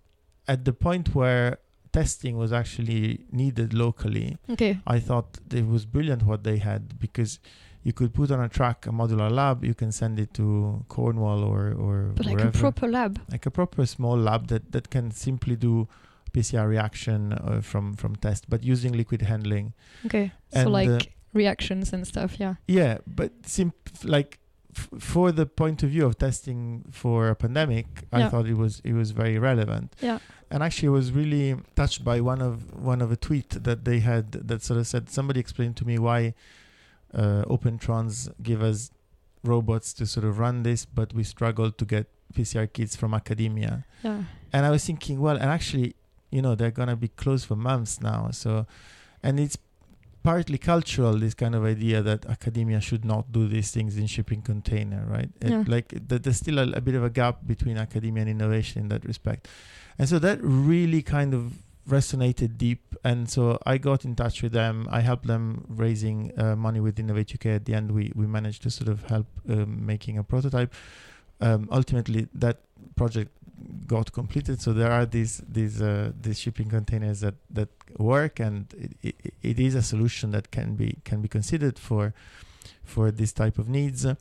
at 0.49 0.65
the 0.65 0.73
point 0.73 1.15
where 1.15 1.59
testing 1.93 2.37
was 2.37 2.53
actually 2.53 3.25
needed 3.31 3.73
locally, 3.73 4.37
Okay. 4.51 4.81
I 4.87 4.99
thought 4.99 5.39
it 5.53 5.67
was 5.67 5.85
brilliant 5.87 6.25
what 6.25 6.43
they 6.43 6.59
had 6.59 6.99
because 6.99 7.39
you 7.85 7.93
could 7.93 8.13
put 8.15 8.31
on 8.31 8.41
a 8.41 8.49
truck 8.49 8.87
a 8.87 8.91
modular 8.91 9.31
lab, 9.31 9.63
you 9.63 9.75
can 9.75 9.93
send 9.93 10.19
it 10.19 10.33
to 10.35 10.85
Cornwall 10.89 11.45
or 11.45 11.73
or 11.75 12.13
But 12.17 12.27
like 12.27 12.41
a 12.41 12.51
proper 12.51 12.89
lab. 12.89 13.21
like 13.31 13.47
a 13.47 13.51
proper 13.51 13.87
small 13.87 14.17
lab 14.17 14.49
that, 14.49 14.73
that 14.73 14.89
can 14.91 15.11
simply 15.13 15.55
do 15.55 15.87
PCR 16.35 16.67
reaction 16.69 17.33
uh, 17.33 17.61
from 17.63 17.95
from 17.95 18.17
test, 18.17 18.43
but 18.51 18.63
using 18.63 18.93
liquid 18.93 19.23
handling. 19.23 19.73
Okay. 20.07 20.33
so 20.53 20.69
like 20.69 20.89
uh, 20.89 20.99
reactions 21.33 21.93
and 21.95 22.07
stuff. 22.07 22.31
Yeah. 22.39 22.55
Yeah, 22.67 22.99
but 23.07 23.33
simp- 23.47 23.91
like 24.05 24.39
f- 24.77 24.89
for 24.99 25.33
the 25.33 25.47
point 25.47 25.83
of 25.85 25.89
view 25.91 26.05
of 26.07 26.19
testing 26.19 26.85
for 26.91 27.29
a 27.29 27.37
pandemic, 27.37 27.87
I 28.13 28.29
thought 28.31 28.47
it 28.47 28.57
was 28.65 28.81
it 28.85 28.93
was 28.95 29.11
very 29.13 29.39
relevant. 29.39 29.95
Yeah. 30.01 30.19
And 30.51 30.63
actually, 30.63 30.89
I 30.89 30.93
was 30.93 31.11
really 31.11 31.57
touched 31.75 32.05
by 32.05 32.21
one 32.21 32.41
of 32.43 32.55
one 32.93 33.01
of 33.05 33.11
a 33.11 33.17
tweet 33.17 33.51
that 33.65 33.85
they 33.85 34.01
had 34.01 34.33
that 34.49 34.63
sort 34.63 34.79
of 34.81 34.87
said 34.87 35.09
somebody 35.11 35.41
explained 35.41 35.77
to 35.81 35.85
me 35.87 35.99
why 35.99 36.35
uh, 37.15 37.43
OpenTrons 37.55 38.33
give 38.43 38.63
us 38.63 38.91
robots 39.43 39.93
to 39.95 40.07
sort 40.07 40.25
of 40.27 40.39
run 40.39 40.63
this, 40.63 40.85
but 40.85 41.13
we 41.13 41.23
struggle 41.25 41.71
to 41.71 41.85
get 41.85 42.07
PCR 42.35 42.67
kits 42.73 42.97
from 42.97 43.15
academia. 43.15 43.85
Yeah. 44.03 44.23
And 44.53 44.65
I 44.67 44.71
was 44.71 44.85
thinking, 44.85 45.21
well, 45.21 45.37
and 45.37 45.51
actually, 45.51 45.95
you 46.35 46.43
know, 46.43 46.55
they're 46.59 46.77
gonna 46.81 46.97
be 46.97 47.09
closed 47.23 47.45
for 47.47 47.57
months 47.57 48.01
now. 48.01 48.21
So, 48.33 48.67
and 49.23 49.39
it's 49.45 49.57
partly 50.23 50.59
cultural. 50.59 51.15
This 51.19 51.35
kind 51.43 51.55
of 51.55 51.63
idea 51.65 52.03
that 52.03 52.21
academia 52.27 52.81
should 52.81 53.05
not 53.05 53.25
do 53.39 53.43
these 53.55 53.71
things 53.71 53.97
in 53.97 54.07
shipping 54.07 54.43
container, 54.43 55.03
right? 55.17 55.31
It- 55.41 55.51
like 55.77 55.89
that, 56.09 56.23
there's 56.25 56.39
still 56.45 56.59
a, 56.59 56.67
a 56.73 56.81
bit 56.81 56.95
of 56.95 57.05
a 57.05 57.11
gap 57.21 57.37
between 57.47 57.77
academia 57.79 58.23
and 58.23 58.31
innovation 58.31 58.77
in 58.83 58.89
that 58.89 59.05
respect. 59.05 59.49
And 59.99 60.09
so 60.09 60.19
that 60.27 60.39
really 60.43 61.03
kind 61.03 61.35
of 61.35 61.43
resonated 61.89 62.57
deep. 62.57 62.83
And 63.05 63.29
so 63.35 63.59
I 63.67 63.77
got 63.79 64.05
in 64.05 64.15
touch 64.17 64.43
with 64.43 64.53
them. 64.53 64.89
I 64.91 65.01
helped 65.03 65.27
them 65.27 65.45
raising 65.69 66.33
uh, 66.39 66.57
money 66.57 66.81
with 66.81 66.99
Innovate 66.99 67.35
UK. 67.35 67.47
At 67.61 67.65
the 67.67 67.75
end, 67.75 67.91
we 67.93 68.05
we 68.21 68.27
managed 68.27 68.63
to 68.63 68.71
sort 68.71 68.89
of 68.95 68.99
help 69.15 69.27
um, 69.49 69.85
making 69.93 70.15
a 70.19 70.25
prototype. 70.25 70.73
Um, 71.41 71.69
ultimately, 71.71 72.27
that 72.35 72.57
project 72.97 73.31
got 73.87 74.13
completed. 74.13 74.61
So 74.61 74.73
there 74.73 74.91
are 74.91 75.07
these 75.07 75.43
these 75.49 75.81
uh, 75.83 76.13
these 76.21 76.39
shipping 76.39 76.69
containers 76.69 77.21
that 77.21 77.35
that 77.51 77.69
work, 77.99 78.41
and 78.41 78.73
it, 79.03 79.15
it, 79.25 79.35
it 79.43 79.61
is 79.61 79.75
a 79.75 79.83
solution 79.83 80.31
that 80.33 80.51
can 80.51 80.75
be 80.77 80.99
can 81.05 81.21
be 81.23 81.29
considered 81.29 81.79
for 81.79 82.13
for 82.83 83.11
this 83.11 83.33
type 83.33 83.59
of 83.59 83.69
needs. 83.69 84.05
And 84.05 84.17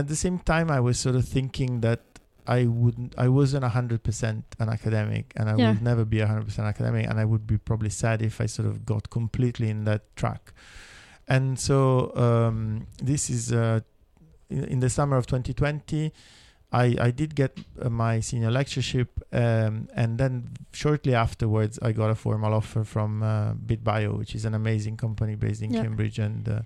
at 0.00 0.08
the 0.08 0.16
same 0.16 0.38
time, 0.38 0.70
I 0.70 0.80
was 0.80 0.98
sort 0.98 1.16
of 1.16 1.24
thinking 1.26 1.80
that 1.80 2.00
I 2.46 2.66
wouldn't, 2.66 3.14
I 3.16 3.28
wasn't 3.28 3.64
hundred 3.64 4.02
percent 4.02 4.44
an 4.58 4.68
academic, 4.68 5.32
and 5.36 5.48
I 5.48 5.56
Yeah. 5.56 5.68
would 5.70 5.82
never 5.82 6.04
be 6.04 6.20
hundred 6.20 6.46
percent 6.46 6.66
academic, 6.68 7.06
and 7.08 7.18
I 7.20 7.24
would 7.24 7.46
be 7.46 7.58
probably 7.58 7.90
sad 7.90 8.22
if 8.22 8.40
I 8.40 8.46
sort 8.46 8.68
of 8.68 8.84
got 8.84 9.10
completely 9.10 9.68
in 9.70 9.84
that 9.84 10.02
track. 10.16 10.52
And 11.28 11.58
so 11.58 12.12
um, 12.16 12.86
this 13.02 13.30
is 13.30 13.52
uh, 13.52 13.80
in, 14.50 14.64
in 14.64 14.80
the 14.80 14.90
summer 14.90 15.16
of 15.16 15.26
2020. 15.26 16.12
I, 16.72 16.96
I 16.98 17.10
did 17.10 17.34
get 17.34 17.58
uh, 17.80 17.90
my 17.90 18.20
senior 18.20 18.50
lectureship, 18.50 19.08
um, 19.32 19.88
and 19.94 20.16
then 20.18 20.48
shortly 20.72 21.14
afterwards, 21.14 21.78
I 21.82 21.92
got 21.92 22.10
a 22.10 22.14
formal 22.14 22.54
offer 22.54 22.82
from 22.84 23.22
uh, 23.22 23.52
bit.bio, 23.54 24.12
which 24.14 24.34
is 24.34 24.44
an 24.44 24.54
amazing 24.54 24.96
company 24.96 25.34
based 25.34 25.62
in 25.62 25.72
Yeah. 25.74 25.82
Cambridge, 25.82 26.18
and 26.18 26.48
uh, 26.48 26.60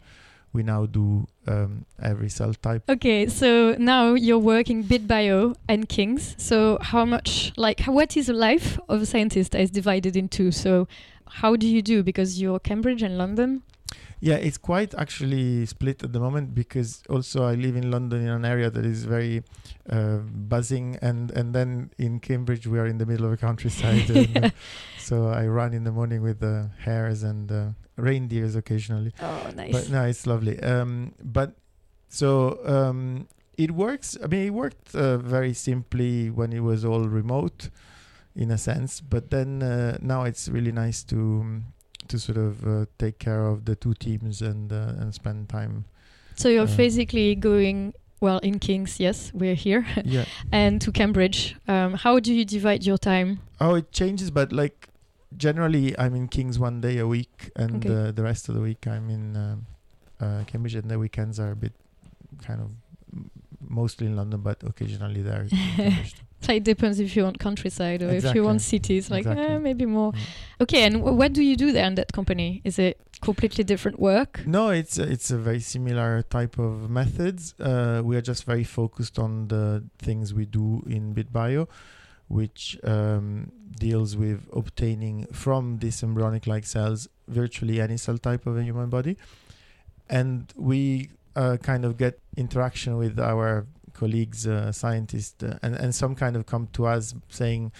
we 0.52 0.62
now 0.62 0.86
do 0.86 1.26
um, 1.48 1.84
every 2.00 2.28
cell 2.28 2.54
type. 2.54 2.88
Okay. 2.88 3.26
So 3.26 3.74
now 3.78 4.14
you're 4.14 4.38
working 4.38 4.82
bit.bio 4.84 5.54
and 5.68 5.88
Kings. 5.88 6.34
So 6.38 6.78
how 6.80 7.04
much, 7.04 7.52
like, 7.56 7.80
what 7.84 8.16
is 8.16 8.26
the 8.28 8.32
life 8.32 8.78
of 8.88 9.02
a 9.02 9.06
scientist 9.06 9.54
is 9.54 9.70
divided 9.70 10.16
into? 10.16 10.52
So 10.52 10.86
how 11.28 11.56
do 11.56 11.66
you 11.66 11.82
do? 11.82 12.02
Because 12.02 12.40
you're 12.40 12.60
Cambridge 12.60 13.02
and 13.02 13.18
London. 13.18 13.62
Yeah, 14.20 14.36
it's 14.36 14.56
quite 14.56 14.94
actually 14.94 15.66
split 15.66 16.02
at 16.02 16.12
the 16.12 16.20
moment 16.20 16.54
because 16.54 17.02
also 17.10 17.44
I 17.44 17.54
live 17.54 17.76
in 17.76 17.90
London 17.90 18.22
in 18.22 18.28
an 18.28 18.44
area 18.44 18.70
that 18.70 18.84
is 18.84 19.04
very 19.04 19.42
uh, 19.90 20.18
buzzing, 20.18 20.98
and 21.02 21.30
and 21.32 21.54
then 21.54 21.90
in 21.98 22.20
Cambridge 22.20 22.66
we 22.66 22.78
are 22.78 22.86
in 22.86 22.98
the 22.98 23.06
middle 23.06 23.26
of 23.26 23.32
a 23.32 23.36
countryside. 23.36 24.08
and, 24.16 24.44
uh, 24.46 24.50
so 24.98 25.28
I 25.28 25.46
run 25.46 25.74
in 25.74 25.84
the 25.84 25.92
morning 25.92 26.22
with 26.22 26.40
the 26.40 26.70
hares 26.78 27.22
and 27.22 27.52
uh, 27.52 27.68
reindeers 27.96 28.56
occasionally. 28.56 29.12
Oh, 29.20 29.50
nice. 29.54 29.72
But 29.72 29.90
no, 29.90 30.04
it's 30.04 30.26
lovely. 30.26 30.58
Um, 30.62 31.12
but 31.22 31.54
so 32.08 32.58
um, 32.64 33.28
it 33.58 33.72
works. 33.72 34.16
I 34.22 34.28
mean, 34.28 34.46
it 34.46 34.54
worked 34.54 34.94
uh, 34.94 35.18
very 35.18 35.52
simply 35.52 36.30
when 36.30 36.52
it 36.52 36.60
was 36.60 36.84
all 36.84 37.04
remote, 37.04 37.70
in 38.34 38.50
a 38.50 38.58
sense. 38.58 39.00
But 39.00 39.30
then 39.30 39.62
uh, 39.62 39.98
now 40.00 40.24
it's 40.24 40.48
really 40.48 40.72
nice 40.72 41.02
to 41.04 41.16
um, 41.16 41.66
to 42.08 42.18
sort 42.18 42.38
of 42.38 42.66
uh, 42.66 42.86
take 42.98 43.18
care 43.18 43.46
of 43.46 43.64
the 43.64 43.74
two 43.76 43.94
teams 43.94 44.42
and 44.42 44.72
uh, 44.72 44.94
and 45.00 45.14
spend 45.14 45.48
time. 45.48 45.84
so 46.34 46.48
you're 46.48 46.64
uh, 46.64 46.76
physically 46.76 47.34
going 47.34 47.92
well 48.20 48.38
in 48.38 48.58
Kings. 48.58 48.98
Yes, 49.00 49.30
we're 49.34 49.54
here, 49.54 49.86
yeah. 50.04 50.24
and 50.52 50.80
to 50.80 50.90
Cambridge. 50.92 51.56
Um, 51.68 51.94
how 51.94 52.20
do 52.20 52.32
you 52.32 52.44
divide 52.44 52.84
your 52.86 52.98
time? 52.98 53.40
Oh, 53.60 53.74
it 53.76 53.92
changes, 53.92 54.30
but 54.30 54.52
like 54.52 54.88
generally, 55.36 55.98
I'm 55.98 56.14
in 56.14 56.28
Kings 56.28 56.58
one 56.58 56.80
day 56.80 56.98
a 56.98 57.06
week, 57.06 57.50
and 57.56 57.84
Okay. 57.84 58.08
uh, 58.08 58.12
the 58.12 58.22
rest 58.22 58.48
of 58.48 58.54
the 58.54 58.60
week 58.62 58.86
I'm 58.86 59.10
in 59.10 59.36
um, 59.36 59.66
uh, 60.20 60.44
Cambridge, 60.46 60.74
and 60.74 60.90
the 60.90 60.98
weekends 60.98 61.38
are 61.40 61.52
a 61.52 61.56
bit 61.56 61.72
kind 62.42 62.60
of 62.60 62.70
mostly 63.60 64.06
in 64.06 64.16
London, 64.16 64.40
but 64.40 64.62
occasionally 64.62 65.22
there. 65.22 65.46
in 66.40 66.42
Cambridge 66.42 66.42
too. 66.42 66.46
So 66.46 66.52
it 66.52 66.64
depends 66.64 67.00
if 67.00 67.16
you 67.16 67.24
want 67.24 67.38
countryside 67.38 68.02
or 68.02 68.10
if 68.10 68.34
you 68.34 68.42
want 68.44 68.60
cities. 68.62 69.10
Like 69.10 69.26
Exactly. 69.26 69.46
eh, 69.54 69.58
maybe 69.58 69.86
more. 69.86 70.12
Mm. 70.12 70.18
Okay, 70.62 70.84
and 70.84 70.94
w- 70.96 71.16
what 71.16 71.32
do 71.32 71.42
you 71.42 71.56
do 71.56 71.72
there 71.72 71.86
in 71.86 71.94
that 71.96 72.12
company? 72.12 72.60
Is 72.64 72.78
it 72.78 73.00
completely 73.20 73.64
different 73.64 73.98
work? 73.98 74.46
No, 74.46 74.68
it's 74.70 74.98
a, 74.98 75.02
it's 75.10 75.30
a 75.30 75.38
very 75.38 75.60
similar 75.60 76.22
type 76.22 76.58
of 76.58 76.90
methods. 76.90 77.54
Uh, 77.58 78.02
we 78.04 78.16
are 78.16 78.20
just 78.22 78.44
very 78.44 78.64
focused 78.64 79.18
on 79.18 79.48
the 79.48 79.82
things 79.98 80.34
we 80.34 80.46
do 80.46 80.82
in 80.86 81.12
bit.bio, 81.14 81.68
which 82.28 82.78
um, 82.84 83.50
deals 83.78 84.16
with 84.16 84.46
obtaining 84.52 85.26
from 85.32 85.78
these 85.78 86.02
embryonic-like 86.02 86.66
cells 86.66 87.08
virtually 87.28 87.80
any 87.80 87.96
cell 87.96 88.18
type 88.18 88.46
of 88.46 88.56
a 88.56 88.62
human 88.62 88.88
body, 88.90 89.16
and 90.08 90.52
we 90.56 91.10
uh, 91.34 91.56
kind 91.62 91.84
of 91.84 91.96
get 91.96 92.18
interaction 92.36 92.96
with 92.96 93.18
our 93.18 93.66
colleagues, 93.96 94.46
uh, 94.46 94.72
scientists, 94.72 95.42
uh, 95.42 95.58
and 95.62 95.74
and 95.74 95.94
some 95.94 96.14
kind 96.14 96.36
of 96.36 96.46
come 96.46 96.68
to 96.72 96.86
us 96.86 97.14
saying. 97.28 97.72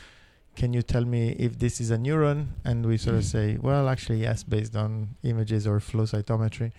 Can 0.61 0.73
you 0.73 0.81
tell 0.81 1.05
me 1.05 1.37
if 1.39 1.59
this 1.59 1.83
is 1.83 1.91
a 1.91 1.99
neuron? 1.99 2.47
And 2.65 2.87
we 2.87 2.97
sort 2.97 3.17
of 3.17 3.25
say, 3.25 3.59
well, 3.61 3.91
actually, 3.91 4.23
yes, 4.23 4.43
based 4.43 4.75
on 4.75 5.17
images 5.23 5.67
or 5.67 5.81
flow 5.81 6.05
cytometry. 6.05 6.73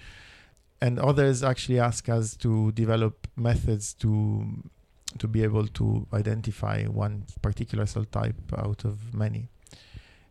And 0.81 0.97
others 0.97 1.43
actually 1.43 1.79
ask 1.79 2.09
us 2.09 2.35
to 2.37 2.71
develop 2.71 3.27
methods 3.35 3.93
to 4.01 4.09
to 5.19 5.27
be 5.27 5.43
able 5.43 5.67
to 5.67 6.07
identify 6.11 6.85
one 6.85 7.25
particular 7.43 7.85
cell 7.85 8.05
type 8.05 8.41
out 8.57 8.83
of 8.83 9.13
many. 9.13 9.49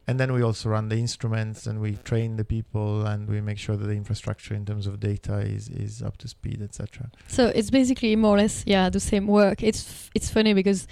And 0.09 0.21
then 0.21 0.33
we 0.33 0.43
also 0.43 0.69
run 0.69 0.89
the 0.89 0.97
instruments 0.97 1.67
and 1.67 1.81
we 1.81 1.97
train 2.05 2.37
the 2.37 2.45
people 2.45 3.05
and 3.07 3.29
we 3.29 3.41
make 3.41 3.59
sure 3.59 3.77
that 3.77 3.87
the 3.87 3.95
infrastructure 3.95 4.55
in 4.55 4.65
terms 4.65 4.87
of 4.87 5.01
data 5.01 5.39
is, 5.39 5.69
is 5.69 6.01
up 6.01 6.17
to 6.19 6.29
speed, 6.29 6.63
etc. 6.63 7.11
So 7.27 7.49
it's 7.49 7.71
basically 7.71 8.15
more 8.15 8.37
or 8.37 8.39
less, 8.39 8.63
yeah, 8.67 8.89
the 8.89 9.01
same 9.01 9.27
work. 9.27 9.65
It's 9.65 9.89
f- 9.89 10.11
it's 10.15 10.31
funny 10.31 10.55
because 10.55 10.87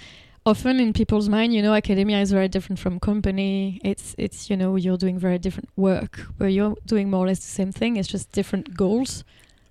often 0.45 0.79
in 0.79 0.93
people's 0.93 1.29
mind, 1.29 1.53
you 1.53 1.61
know, 1.61 1.73
academia 1.73 2.19
is 2.19 2.31
very 2.31 2.47
different 2.47 2.77
from 2.79 2.99
company. 2.99 3.79
It's 3.83 4.15
it's 4.17 4.49
you 4.49 4.57
know 4.57 4.75
you're 4.75 4.97
doing 4.97 5.17
very 5.17 5.39
different 5.39 5.69
work, 5.75 6.27
but 6.37 6.47
you're 6.47 6.75
doing 6.85 7.09
more 7.09 7.23
or 7.23 7.27
less 7.27 7.39
the 7.39 7.45
same 7.45 7.71
thing. 7.71 7.95
It's 7.97 8.07
just 8.07 8.31
different 8.31 8.75
goals. 8.75 9.23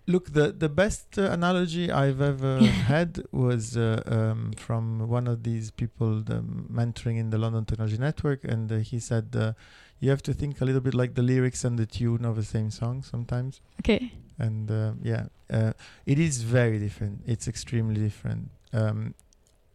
Look, 0.07 0.35
the 0.35 0.53
the 0.53 0.69
best 0.69 1.19
uh, 1.19 1.31
analogy 1.31 1.91
I've 1.91 2.21
ever 2.21 2.59
had 2.93 3.25
was 3.33 3.77
uh, 3.77 4.03
um, 4.07 4.53
from 4.53 5.09
one 5.09 5.27
of 5.27 5.43
these 5.43 5.71
people 5.71 6.21
the 6.21 6.43
mentoring 6.43 7.19
in 7.19 7.31
the 7.31 7.39
London 7.39 7.65
Technology 7.65 7.99
Network, 7.99 8.45
and 8.45 8.71
uh, 8.71 8.77
he 8.77 8.99
said 9.01 9.35
uh, 9.35 9.53
you 10.01 10.11
have 10.11 10.23
to 10.23 10.35
think 10.35 10.61
a 10.61 10.65
little 10.65 10.83
bit 10.83 10.95
like 10.95 11.15
the 11.15 11.23
lyrics 11.23 11.65
and 11.65 11.79
the 11.79 11.87
tune 11.87 12.25
of 12.25 12.37
the 12.37 12.45
same 12.45 12.71
song 12.71 13.03
sometimes. 13.03 13.61
Okay. 13.81 14.13
And 14.39 14.71
uh, 14.71 14.93
yeah, 15.03 15.27
uh, 15.51 15.73
it 16.05 16.19
is 16.19 16.43
very 16.43 16.79
different. 16.79 17.23
It's 17.27 17.49
extremely 17.49 18.01
different, 18.01 18.51
um, 18.73 19.15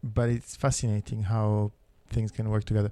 but 0.03 0.29
it's 0.29 0.55
fascinating 0.55 1.23
how 1.23 1.71
things 2.09 2.31
can 2.31 2.49
work 2.49 2.65
together. 2.65 2.91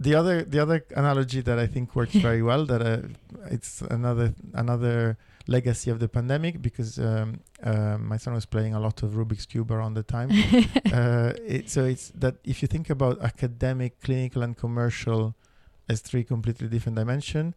The 0.00 0.14
other 0.16 0.42
the 0.42 0.58
other 0.58 0.84
analogy 0.96 1.42
that 1.42 1.58
I 1.58 1.66
think 1.66 1.94
works 1.94 2.14
very 2.28 2.42
well 2.42 2.64
that 2.66 2.82
uh, 2.82 3.02
it's 3.50 3.82
another 3.82 4.34
another 4.54 5.16
legacy 5.46 5.90
of 5.90 5.98
the 5.98 6.08
pandemic 6.08 6.60
because 6.62 6.98
um, 6.98 7.40
uh, 7.62 7.98
my 7.98 8.16
son 8.16 8.34
was 8.34 8.46
playing 8.46 8.74
a 8.74 8.80
lot 8.80 9.02
of 9.02 9.10
Rubik's 9.12 9.46
cube 9.46 9.70
around 9.72 9.94
the 9.94 10.02
time. 10.02 10.30
uh, 10.92 11.32
it, 11.46 11.68
so 11.70 11.84
it's 11.84 12.10
that 12.14 12.36
if 12.44 12.62
you 12.62 12.68
think 12.68 12.90
about 12.90 13.20
academic, 13.20 14.00
clinical, 14.00 14.42
and 14.42 14.56
commercial 14.56 15.34
as 15.88 16.00
three 16.00 16.24
completely 16.24 16.68
different 16.68 16.96
dimensions, 16.96 17.54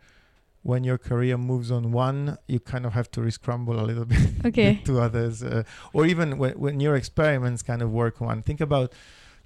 when 0.63 0.83
your 0.83 0.97
career 0.97 1.37
moves 1.37 1.69
on 1.69 1.91
one, 1.91 2.37
you 2.47 2.59
kind 2.59 2.85
of 2.87 2.93
have 2.93 3.11
to 3.11 3.21
rescramble 3.21 3.79
a 3.79 3.83
little 3.83 4.05
bit 4.13 4.19
Okay. 4.45 4.81
to 4.85 4.99
others, 4.99 5.43
uh, 5.43 5.61
or 5.93 6.07
even 6.07 6.37
when, 6.39 6.53
when 6.53 6.79
your 6.79 6.95
experiments 6.95 7.61
kind 7.61 7.81
of 7.83 7.91
work 7.91 8.19
on. 8.21 8.41
Think 8.41 8.61
about 8.61 8.91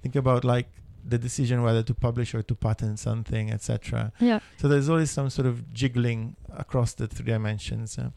think 0.02 0.16
about 0.16 0.44
like 0.44 0.68
the 1.04 1.18
decision 1.18 1.62
whether 1.62 1.82
to 1.82 1.94
publish 1.94 2.34
or 2.34 2.42
to 2.42 2.54
patent 2.54 2.98
something, 2.98 3.50
etc. 3.50 4.12
yeah, 4.18 4.40
So 4.58 4.68
there's 4.68 4.88
always 4.88 5.10
some 5.10 5.28
sort 5.30 5.46
of 5.46 5.72
jiggling 5.74 6.36
across 6.56 6.94
the 6.94 7.06
three 7.06 7.26
dimensions. 7.26 7.98
Uh, 7.98 8.10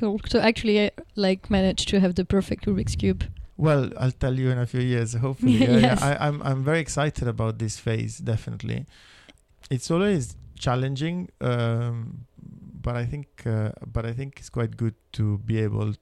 cool. 0.00 0.20
So 0.28 0.38
actually, 0.40 0.76
I 0.86 0.90
like 1.16 1.50
managed 1.50 1.88
to 1.88 2.00
have 2.00 2.14
the 2.14 2.24
perfect 2.24 2.66
Rubik's 2.66 2.96
cube. 2.96 3.24
Well, 3.58 3.90
I'll 3.98 4.12
tell 4.12 4.34
you 4.38 4.50
in 4.50 4.58
a 4.58 4.66
few 4.66 4.80
years, 4.80 5.14
hopefully. 5.14 5.56
Yes. 5.58 6.00
yeah. 6.00 6.16
I, 6.20 6.28
I'm 6.28 6.42
I'm 6.42 6.62
very 6.64 6.80
excited 6.80 7.26
about 7.28 7.58
this 7.58 7.78
phase. 7.78 8.18
Definitely, 8.18 8.84
it's 9.70 9.90
always 9.90 10.36
challenging, 10.58 11.28
um, 11.40 12.26
but 12.82 12.96
I 12.96 13.06
think 13.06 13.26
uh, 13.46 13.70
but 13.92 14.04
I 14.06 14.12
think 14.12 14.38
it's 14.40 14.50
quite 14.50 14.76
good 14.76 14.94
to 15.12 15.38
be 15.38 15.58
able 15.58 15.94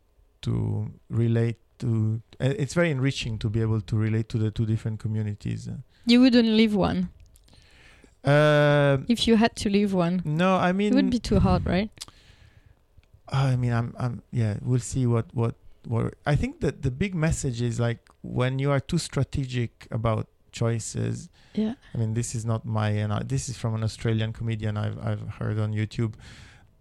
to 0.42 0.90
relate 1.08 1.58
to. 1.78 2.20
Uh, 2.40 2.54
it's 2.62 2.74
very 2.74 2.90
enriching 2.90 3.38
to 3.38 3.48
be 3.48 3.60
able 3.60 3.80
to 3.80 3.96
relate 3.96 4.28
to 4.30 4.38
the 4.38 4.50
two 4.50 4.66
different 4.66 4.98
communities. 5.00 5.68
You 6.06 6.20
wouldn't 6.20 6.48
leave 6.48 6.74
one 6.74 7.08
Uh, 8.24 8.98
if 9.08 9.26
you 9.28 9.36
had 9.36 9.54
to 9.56 9.68
leave 9.68 9.92
one. 9.94 10.22
no, 10.24 10.56
I 10.56 10.72
mean, 10.72 10.92
It 10.92 10.94
would 10.96 11.10
be 11.10 11.18
too 11.18 11.40
hard, 11.40 11.66
right? 11.66 11.90
I 13.36 13.56
mean, 13.56 13.72
I'm, 13.72 13.94
I'm, 13.98 14.22
yeah. 14.30 14.56
We'll 14.62 14.80
see 14.80 15.06
what, 15.06 15.26
what, 15.34 15.54
what. 15.86 16.14
I 16.26 16.36
think 16.36 16.60
that 16.60 16.82
the 16.82 16.90
big 16.90 17.14
message 17.14 17.60
is 17.62 17.78
like 17.80 18.00
when 18.22 18.58
you 18.58 18.70
are 18.70 18.80
too 18.80 18.98
strategic 18.98 19.86
about 19.90 20.28
choices. 20.52 21.28
Yeah. 21.54 21.74
I 21.94 21.98
mean, 21.98 22.14
this 22.14 22.34
is 22.34 22.44
not 22.44 22.64
my, 22.64 22.88
and 22.90 23.28
this 23.28 23.48
is 23.48 23.56
from 23.56 23.74
an 23.74 23.82
Australian 23.82 24.32
comedian 24.32 24.76
I've, 24.76 24.98
I've 24.98 25.28
heard 25.40 25.58
on 25.58 25.72
YouTube. 25.72 26.14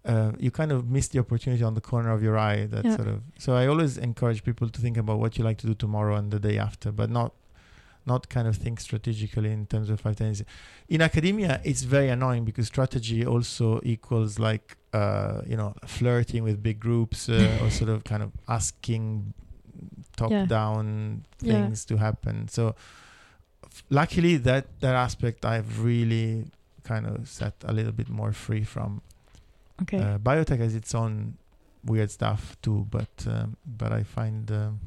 Uh, 0.06 0.34
you 0.38 0.52
kind 0.52 0.72
of 0.72 0.90
miss 0.90 1.08
the 1.08 1.20
opportunity 1.20 1.64
on 1.64 1.74
the 1.76 1.82
corner 1.82 2.12
of 2.12 2.22
your 2.22 2.38
eye. 2.38 2.66
That 2.66 2.84
Yeah. 2.86 2.96
sort 2.98 3.08
of. 3.08 3.22
So 3.40 3.56
I 3.56 3.68
always 3.68 3.98
encourage 3.98 4.44
people 4.44 4.70
to 4.70 4.82
think 4.82 4.98
about 4.98 5.20
what 5.20 5.38
you 5.38 5.44
like 5.44 5.58
to 5.60 5.68
do 5.68 5.74
tomorrow 5.74 6.16
and 6.16 6.30
the 6.32 6.40
day 6.40 6.58
after, 6.58 6.92
but 6.92 7.10
not, 7.10 7.34
not 8.06 8.28
kind 8.30 8.48
of 8.48 8.56
think 8.58 8.80
strategically 8.80 9.52
in 9.52 9.66
terms 9.66 9.90
of 9.90 10.00
five 10.02 10.16
ten 10.16 10.28
years. 10.28 10.44
In 10.90 11.02
academia, 11.02 11.62
it's 11.64 11.84
very 11.84 12.10
annoying 12.10 12.44
because 12.46 12.68
strategy 12.68 13.26
also 13.26 13.80
equals 13.84 14.40
like, 14.40 14.76
uh, 14.94 15.42
you 15.48 15.56
know, 15.58 15.74
flirting 15.86 16.44
with 16.44 16.62
big 16.62 16.80
groups 16.80 17.30
uh, 17.30 17.60
or 17.62 17.70
sort 17.70 17.90
of 17.90 18.04
kind 18.04 18.22
of 18.24 18.32
asking 18.48 19.34
top-down 20.18 21.24
Yeah. 21.42 21.54
things 21.54 21.86
to 21.86 21.98
happen. 21.98 22.48
So 22.48 22.76
f- 23.66 23.84
luckily 23.90 24.38
that 24.38 24.66
that 24.82 24.96
aspect 24.96 25.46
I've 25.46 25.84
really 25.84 26.46
kind 26.84 27.06
of 27.08 27.28
set 27.28 27.56
a 27.66 27.74
little 27.74 27.92
bit 27.92 28.10
more 28.10 28.32
free 28.34 28.64
from. 28.64 29.02
Okay. 29.82 29.98
Uh, 29.98 30.18
biotech 30.20 30.60
has 30.60 30.76
its 30.76 30.94
own 30.94 31.38
weird 31.86 32.12
stuff 32.12 32.56
too, 32.62 32.86
but 32.90 33.10
um, 33.28 33.58
but 33.66 33.92
I 33.92 34.04
find 34.04 34.50
um, 34.52 34.80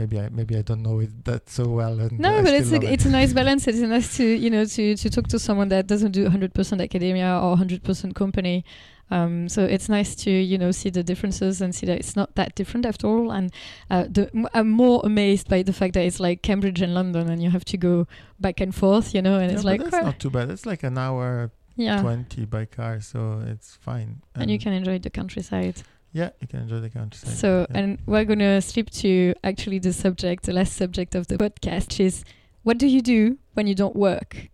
maybe 0.00 0.16
I 0.20 0.28
maybe 0.38 0.54
I 0.60 0.62
don't 0.68 0.82
know 0.88 0.96
it 1.04 1.12
that 1.24 1.42
so 1.50 1.64
well. 1.78 1.94
And 2.04 2.18
No, 2.18 2.32
I 2.38 2.42
but 2.42 2.54
it's 2.58 2.72
a, 2.72 2.76
it. 2.76 2.84
it's 2.94 3.04
a 3.10 3.10
nice 3.20 3.32
balance. 3.40 3.62
It's 3.70 3.78
nice 3.96 4.16
to 4.18 4.24
you 4.24 4.50
know 4.54 4.64
to 4.76 4.84
to 5.02 5.06
talk 5.10 5.26
to 5.34 5.38
someone 5.38 5.68
that 5.74 5.86
doesn't 5.92 6.12
do 6.12 6.22
100% 6.28 6.82
academia 6.88 7.30
or 7.42 7.56
100% 7.56 8.14
company. 8.14 8.64
Um, 9.10 9.48
so 9.48 9.60
it's 9.74 9.88
nice 9.88 10.14
to 10.24 10.30
you 10.30 10.58
know 10.62 10.70
see 10.80 10.90
the 10.90 11.02
differences 11.02 11.54
and 11.62 11.74
see 11.74 11.86
that 11.86 11.98
it's 12.02 12.14
not 12.20 12.28
that 12.34 12.50
different 12.60 12.84
after 12.86 13.06
all. 13.06 13.30
And 13.36 13.46
uh, 13.90 14.04
the, 14.16 14.24
I'm 14.52 14.70
more 14.84 15.00
amazed 15.04 15.46
by 15.48 15.62
the 15.62 15.72
fact 15.72 15.92
that 15.94 16.04
it's 16.08 16.20
like 16.20 16.42
Cambridge 16.42 16.80
and 16.82 16.92
London, 16.94 17.24
and 17.30 17.42
you 17.42 17.50
have 17.50 17.64
to 17.72 17.76
go 17.78 18.06
back 18.38 18.60
and 18.60 18.74
forth, 18.74 19.14
you 19.14 19.22
know. 19.22 19.36
And 19.40 19.48
Yeah, 19.50 19.56
it's 19.56 19.64
like 19.70 19.80
that's 19.82 19.94
"Ah, 19.94 20.10
not 20.10 20.18
too 20.24 20.30
bad. 20.30 20.50
It's 20.50 20.66
like 20.72 20.82
an 20.90 20.98
hour 20.98 21.50
yeah, 21.76 22.02
twenty 22.02 22.44
by 22.44 22.66
car, 22.66 23.00
so 23.00 23.18
it's 23.52 23.76
fine. 23.80 24.20
and 24.34 24.50
you 24.50 24.58
can 24.58 24.72
enjoy 24.74 24.98
the 24.98 25.10
countryside. 25.10 25.76
Yeah, 26.12 26.30
you 26.40 26.48
can 26.48 26.60
enjoy 26.60 26.80
the 26.80 26.90
countryside. 26.90 27.36
So, 27.36 27.66
yeah. 27.70 27.78
and 27.78 27.98
we're 28.06 28.24
gonna 28.24 28.60
slip 28.60 28.90
to 28.90 29.34
actually 29.44 29.78
the 29.78 29.92
subject, 29.92 30.44
the 30.44 30.52
last 30.52 30.74
subject 30.74 31.14
of 31.14 31.26
the 31.26 31.36
podcast, 31.36 31.88
which 31.88 32.00
is 32.00 32.24
what 32.62 32.78
do 32.78 32.86
you 32.86 33.02
do 33.02 33.38
when 33.54 33.66
you 33.66 33.74
don't 33.74 33.96
work? 33.96 34.48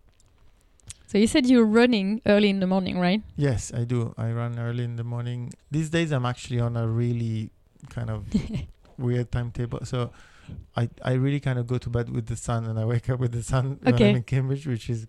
So 1.06 1.18
you 1.18 1.28
said 1.28 1.46
you're 1.46 1.64
running 1.64 2.20
early 2.26 2.50
in 2.50 2.58
the 2.58 2.66
morning, 2.66 2.98
right? 2.98 3.22
Yes, 3.36 3.72
I 3.72 3.84
do. 3.84 4.14
I 4.18 4.32
run 4.32 4.58
early 4.58 4.82
in 4.82 4.96
the 4.96 5.04
morning. 5.04 5.52
These 5.70 5.90
days, 5.90 6.10
I'm 6.10 6.26
actually 6.26 6.58
on 6.58 6.76
a 6.76 6.88
really 6.88 7.50
kind 7.88 8.10
of 8.10 8.26
weird 8.98 9.30
timetable. 9.30 9.84
So 9.84 10.10
I 10.76 10.88
I 11.02 11.12
really 11.12 11.40
kind 11.40 11.58
of 11.58 11.66
go 11.66 11.78
to 11.78 11.88
bed 11.88 12.10
with 12.10 12.26
the 12.26 12.36
sun 12.36 12.64
and 12.64 12.78
I 12.78 12.84
wake 12.84 13.08
up 13.08 13.20
with 13.20 13.32
the 13.32 13.42
sun 13.42 13.78
when 13.82 13.94
I'm 13.94 14.16
in 14.16 14.22
Cambridge, 14.24 14.66
which 14.66 14.90
is 14.90 15.06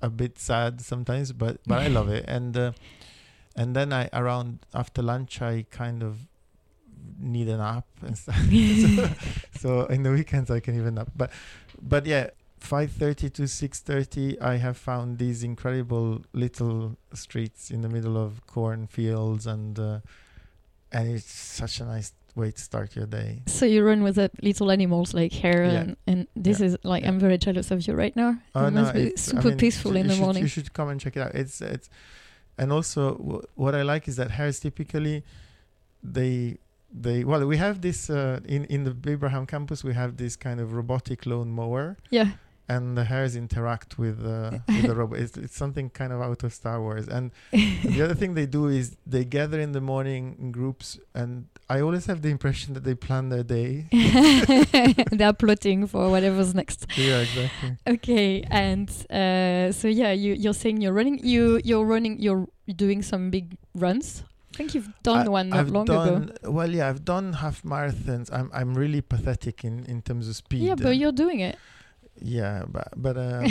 a 0.00 0.08
bit 0.08 0.38
sad 0.38 0.80
sometimes, 0.80 1.32
but 1.32 1.58
but 1.66 1.80
I 1.80 1.88
love 1.88 2.08
it. 2.18 2.24
And 2.26 2.56
uh, 2.56 2.72
and 3.56 3.74
then 3.76 3.92
I 3.92 4.08
around 4.12 4.60
after 4.74 5.02
lunch 5.02 5.40
I 5.42 5.66
kind 5.70 6.02
of 6.02 6.18
need 7.18 7.48
a 7.48 7.56
nap 7.58 7.86
and 8.02 8.16
stuff. 8.18 8.36
so, 8.36 9.08
so 9.60 9.86
in 9.86 10.02
the 10.02 10.10
weekends 10.10 10.50
I 10.50 10.60
can 10.60 10.74
even 10.76 10.94
nap. 10.94 11.08
But 11.16 11.30
but 11.80 12.06
yeah. 12.06 12.30
5:30 12.60 13.30
to 13.34 13.42
6:30 13.42 14.40
I 14.40 14.56
have 14.56 14.78
found 14.78 15.18
these 15.18 15.42
incredible 15.44 16.22
little 16.32 16.96
streets 17.12 17.70
in 17.70 17.82
the 17.82 17.90
middle 17.90 18.16
of 18.16 18.46
cornfields 18.46 19.46
and 19.46 19.78
uh, 19.78 20.00
and 20.90 21.08
it's 21.14 21.30
such 21.30 21.80
a 21.80 21.84
nice 21.84 22.14
way 22.34 22.50
to 22.52 22.58
start 22.60 22.96
your 22.96 23.04
day. 23.04 23.42
So 23.46 23.66
you 23.66 23.84
run 23.84 24.02
with 24.02 24.14
the 24.14 24.30
little 24.42 24.70
animals 24.70 25.12
like 25.12 25.32
hare 25.34 25.64
Yeah. 25.66 25.80
and, 25.80 25.96
and 26.06 26.26
this 26.34 26.60
Yeah. 26.60 26.66
is 26.68 26.76
like 26.84 27.02
Yeah. 27.02 27.10
I'm 27.10 27.20
very 27.20 27.36
jealous 27.36 27.70
of 27.70 27.86
you 27.86 27.92
right 27.92 28.16
now. 28.16 28.38
Oh 28.54 28.66
it 28.68 28.70
no, 28.70 28.80
must 28.80 28.94
be 28.94 29.00
it's- 29.08 29.28
I 29.28 29.32
super 29.36 29.48
mean, 29.50 29.58
peaceful 29.58 29.96
in 29.96 30.06
the 30.06 30.14
should- 30.14 30.22
morning. 30.22 30.42
You 30.44 30.48
should 30.48 30.72
come 30.72 30.88
and 30.88 30.98
check 30.98 31.16
it 31.18 31.20
out. 31.20 31.34
It's 31.34 31.60
it's, 31.60 31.90
and 32.58 32.72
also 32.72 33.16
w- 33.16 33.42
what 33.54 33.74
I 33.74 33.82
like 33.82 34.08
is 34.08 34.16
that 34.16 34.30
hares 34.32 34.60
typically, 34.60 35.24
they 36.02 36.58
they 36.92 37.24
well 37.24 37.44
we 37.46 37.56
have 37.56 37.80
this 37.80 38.08
uh, 38.10 38.40
in 38.44 38.64
in 38.66 38.84
the 38.84 38.92
Babraham 38.92 39.46
campus 39.48 39.82
we 39.82 39.94
have 39.94 40.16
this 40.16 40.36
kind 40.36 40.60
of 40.60 40.72
robotic 40.72 41.26
lawn 41.26 41.50
mower 41.50 41.96
Yeah. 42.10 42.28
and 42.68 42.96
the 42.96 43.04
hares 43.04 43.34
interact 43.36 43.98
with 43.98 44.24
uh, 44.24 44.58
with 44.68 44.86
the 44.86 44.94
robot. 45.00 45.18
It's, 45.18 45.36
it's 45.36 45.56
something 45.56 45.90
kind 45.90 46.12
of 46.12 46.20
out 46.22 46.42
of 46.44 46.52
Star 46.54 46.80
Wars. 46.80 47.08
And 47.08 47.30
the 47.50 48.00
other 48.04 48.14
thing 48.14 48.34
they 48.34 48.46
do 48.46 48.68
is 48.68 48.96
they 49.06 49.24
gather 49.24 49.60
in 49.60 49.72
the 49.72 49.80
morning 49.80 50.36
in 50.40 50.52
groups, 50.52 50.98
and 51.14 51.46
I 51.68 51.80
always 51.80 52.06
have 52.06 52.20
the 52.22 52.28
impression 52.28 52.74
that 52.74 52.84
they 52.84 52.94
plan 52.94 53.28
their 53.30 53.42
day. 53.42 53.86
They're 55.12 55.32
plotting 55.32 55.86
for 55.86 56.10
whatever's 56.10 56.54
next. 56.54 56.86
yeah, 56.96 57.20
exactly. 57.20 57.76
Okay, 57.86 58.42
and 58.50 58.88
uh, 59.10 59.72
so 59.72 59.88
yeah, 59.88 60.12
you 60.12 60.34
you're 60.34 60.54
saying 60.54 60.80
you're 60.82 60.92
running. 60.92 61.18
You 61.22 61.60
you're 61.64 61.84
running. 61.84 62.20
You're 62.20 62.46
doing 62.76 63.02
some 63.02 63.30
big 63.30 63.56
runs. 63.74 64.24
I 64.54 64.56
think 64.56 64.74
you've 64.74 64.90
done 65.02 65.26
I- 65.26 65.30
one 65.30 65.48
not 65.48 65.58
I've 65.60 65.70
long 65.70 65.84
ago. 65.90 66.26
Well, 66.44 66.70
yeah, 66.70 66.88
I've 66.88 67.04
done 67.04 67.32
half 67.34 67.62
marathons. 67.62 68.30
I'm 68.32 68.50
I'm 68.52 68.74
really 68.74 69.00
pathetic 69.00 69.64
in 69.64 69.84
in 69.86 70.02
terms 70.02 70.28
of 70.28 70.36
speed. 70.36 70.62
Yeah, 70.62 70.74
but 70.76 70.96
you're 70.96 71.12
doing 71.12 71.40
it. 71.40 71.56
yeah, 72.20 72.62
but 72.68 72.88
but 72.96 73.16
um, 73.26 73.44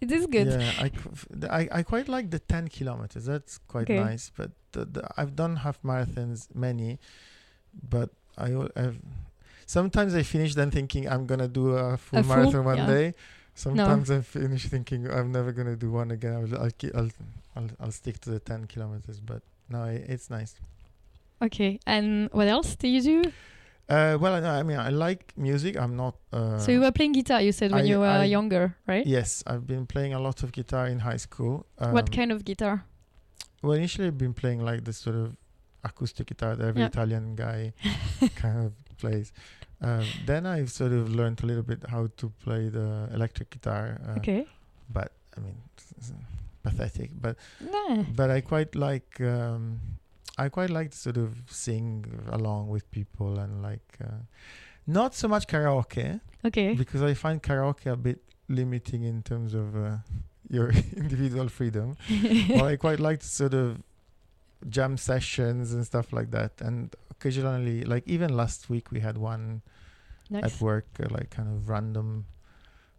it 0.00 0.10
is 0.12 0.26
good. 0.26 0.46
yeah, 0.48 0.72
I, 0.78 0.88
qu- 0.90 1.10
f- 1.12 1.26
the- 1.30 1.52
I 1.52 1.68
I 1.72 1.82
quite 1.82 2.08
like 2.08 2.30
the 2.30 2.38
ten 2.38 2.68
kilometers. 2.68 3.24
That's 3.26 3.58
quite 3.66 3.90
Okay. 3.90 3.98
nice. 3.98 4.30
But 4.36 4.50
the, 4.72 4.84
the, 4.84 5.02
I've 5.16 5.34
done 5.34 5.56
half 5.56 5.82
marathons, 5.82 6.46
many, 6.54 6.98
but 7.88 8.10
I 8.38 8.54
I've, 8.76 8.98
sometimes 9.66 10.14
I 10.14 10.22
finish 10.22 10.54
then 10.54 10.70
thinking 10.70 11.08
I'm 11.08 11.26
gonna 11.26 11.48
do 11.48 11.70
a 11.70 11.96
full 11.96 12.18
A 12.18 12.22
full- 12.22 12.36
marathon 12.36 12.64
one 12.64 12.76
yeah. 12.78 12.86
day. 12.86 13.14
Sometimes 13.54 14.10
I 14.10 14.20
finish 14.20 14.66
thinking 14.66 15.10
I'm 15.10 15.32
never 15.32 15.52
gonna 15.52 15.76
do 15.76 15.90
one 15.90 16.10
again. 16.10 16.34
I'll 16.36 16.62
I'll, 16.64 16.70
ki- 16.70 16.92
I'll 16.94 17.10
I'll 17.56 17.70
I'll 17.80 17.90
stick 17.92 18.20
to 18.20 18.30
the 18.30 18.38
ten 18.40 18.66
kilometers. 18.66 19.18
But 19.20 19.42
no, 19.68 19.82
i 19.84 19.92
it's 19.92 20.28
nice. 20.30 20.54
Okay, 21.42 21.78
and 21.86 22.28
what 22.32 22.48
else 22.48 22.76
do 22.76 22.88
you 22.88 23.02
do? 23.02 23.32
Uh, 23.88 24.18
well, 24.20 24.34
I, 24.34 24.58
I 24.60 24.62
mean, 24.62 24.78
I 24.78 24.88
like 24.90 25.32
music. 25.36 25.76
I'm 25.76 25.96
not. 25.96 26.16
Uh, 26.32 26.58
so 26.58 26.72
you 26.72 26.80
were 26.80 26.90
playing 26.92 27.12
guitar. 27.12 27.40
You 27.40 27.52
said 27.52 27.70
when 27.72 27.82
I- 27.84 27.88
you 27.88 27.98
were 28.00 28.06
I- 28.06 28.24
younger, 28.24 28.76
right? 28.86 29.06
Yes, 29.06 29.42
I've 29.46 29.66
been 29.66 29.86
playing 29.86 30.12
a 30.12 30.18
lot 30.20 30.42
of 30.42 30.52
guitar 30.52 30.86
in 30.88 30.98
high 31.00 31.18
school. 31.18 31.66
Um, 31.78 31.92
what 31.92 32.10
kind 32.12 32.32
of 32.32 32.44
guitar? 32.44 32.84
Well, 33.62 33.72
initially 33.72 34.08
I've 34.08 34.18
been 34.18 34.34
playing 34.34 34.60
like 34.64 34.84
this 34.84 34.98
sort 34.98 35.16
of 35.16 35.36
acoustic 35.84 36.26
guitar 36.28 36.56
that 36.56 36.66
every 36.66 36.82
Yeah. 36.82 36.88
Italian 36.88 37.34
guy 37.36 37.72
kind 38.36 38.66
of 38.66 38.72
plays. 38.98 39.32
Um, 39.80 40.04
then 40.24 40.46
I've 40.46 40.70
sort 40.70 40.92
of 40.92 41.14
learned 41.14 41.42
a 41.42 41.46
little 41.46 41.62
bit 41.62 41.84
how 41.88 42.08
to 42.16 42.32
play 42.44 42.68
the 42.68 43.08
electric 43.12 43.50
guitar. 43.50 44.00
Uh, 44.08 44.18
okay. 44.18 44.46
But 44.90 45.12
I 45.36 45.40
mean, 45.40 45.56
it's 45.98 46.12
pathetic. 46.62 47.10
But 47.20 47.36
Nah. 47.60 48.02
but 48.14 48.30
I 48.30 48.40
quite 48.40 48.74
like. 48.74 49.20
Um, 49.20 49.80
I 50.38 50.48
quite 50.50 50.70
like 50.70 50.90
to 50.90 50.96
sort 50.98 51.16
of 51.16 51.34
sing 51.48 52.04
along 52.30 52.68
with 52.68 52.90
people 52.90 53.38
and 53.38 53.62
like. 53.62 53.98
Uh, 54.02 54.22
not 54.88 55.14
so 55.16 55.26
much 55.26 55.48
karaoke 55.48 56.20
Okay. 56.44 56.74
because 56.74 57.02
I 57.02 57.12
find 57.14 57.42
karaoke 57.42 57.90
a 57.90 57.96
bit 57.96 58.20
limiting 58.48 59.02
in 59.02 59.20
terms 59.22 59.52
of 59.52 59.74
uh, 59.74 59.96
your 60.48 60.70
individual 60.96 61.48
freedom. 61.48 61.96
well, 62.50 62.66
I 62.66 62.76
quite 62.76 63.00
like 63.00 63.18
to 63.20 63.26
sort 63.26 63.52
of 63.54 63.82
jam 64.68 64.96
sessions 64.96 65.72
and 65.72 65.84
stuff 65.84 66.12
like 66.12 66.30
that. 66.30 66.52
And 66.60 66.94
occasionally, 67.10 67.84
like 67.84 68.04
even 68.06 68.36
last 68.36 68.68
week, 68.70 68.90
we 68.90 69.00
had 69.00 69.16
one 69.18 69.62
nice. 70.30 70.44
at 70.44 70.60
work, 70.60 70.86
uh, 71.00 71.06
like 71.10 71.30
kind 71.30 71.48
of 71.48 71.68
random. 71.68 72.26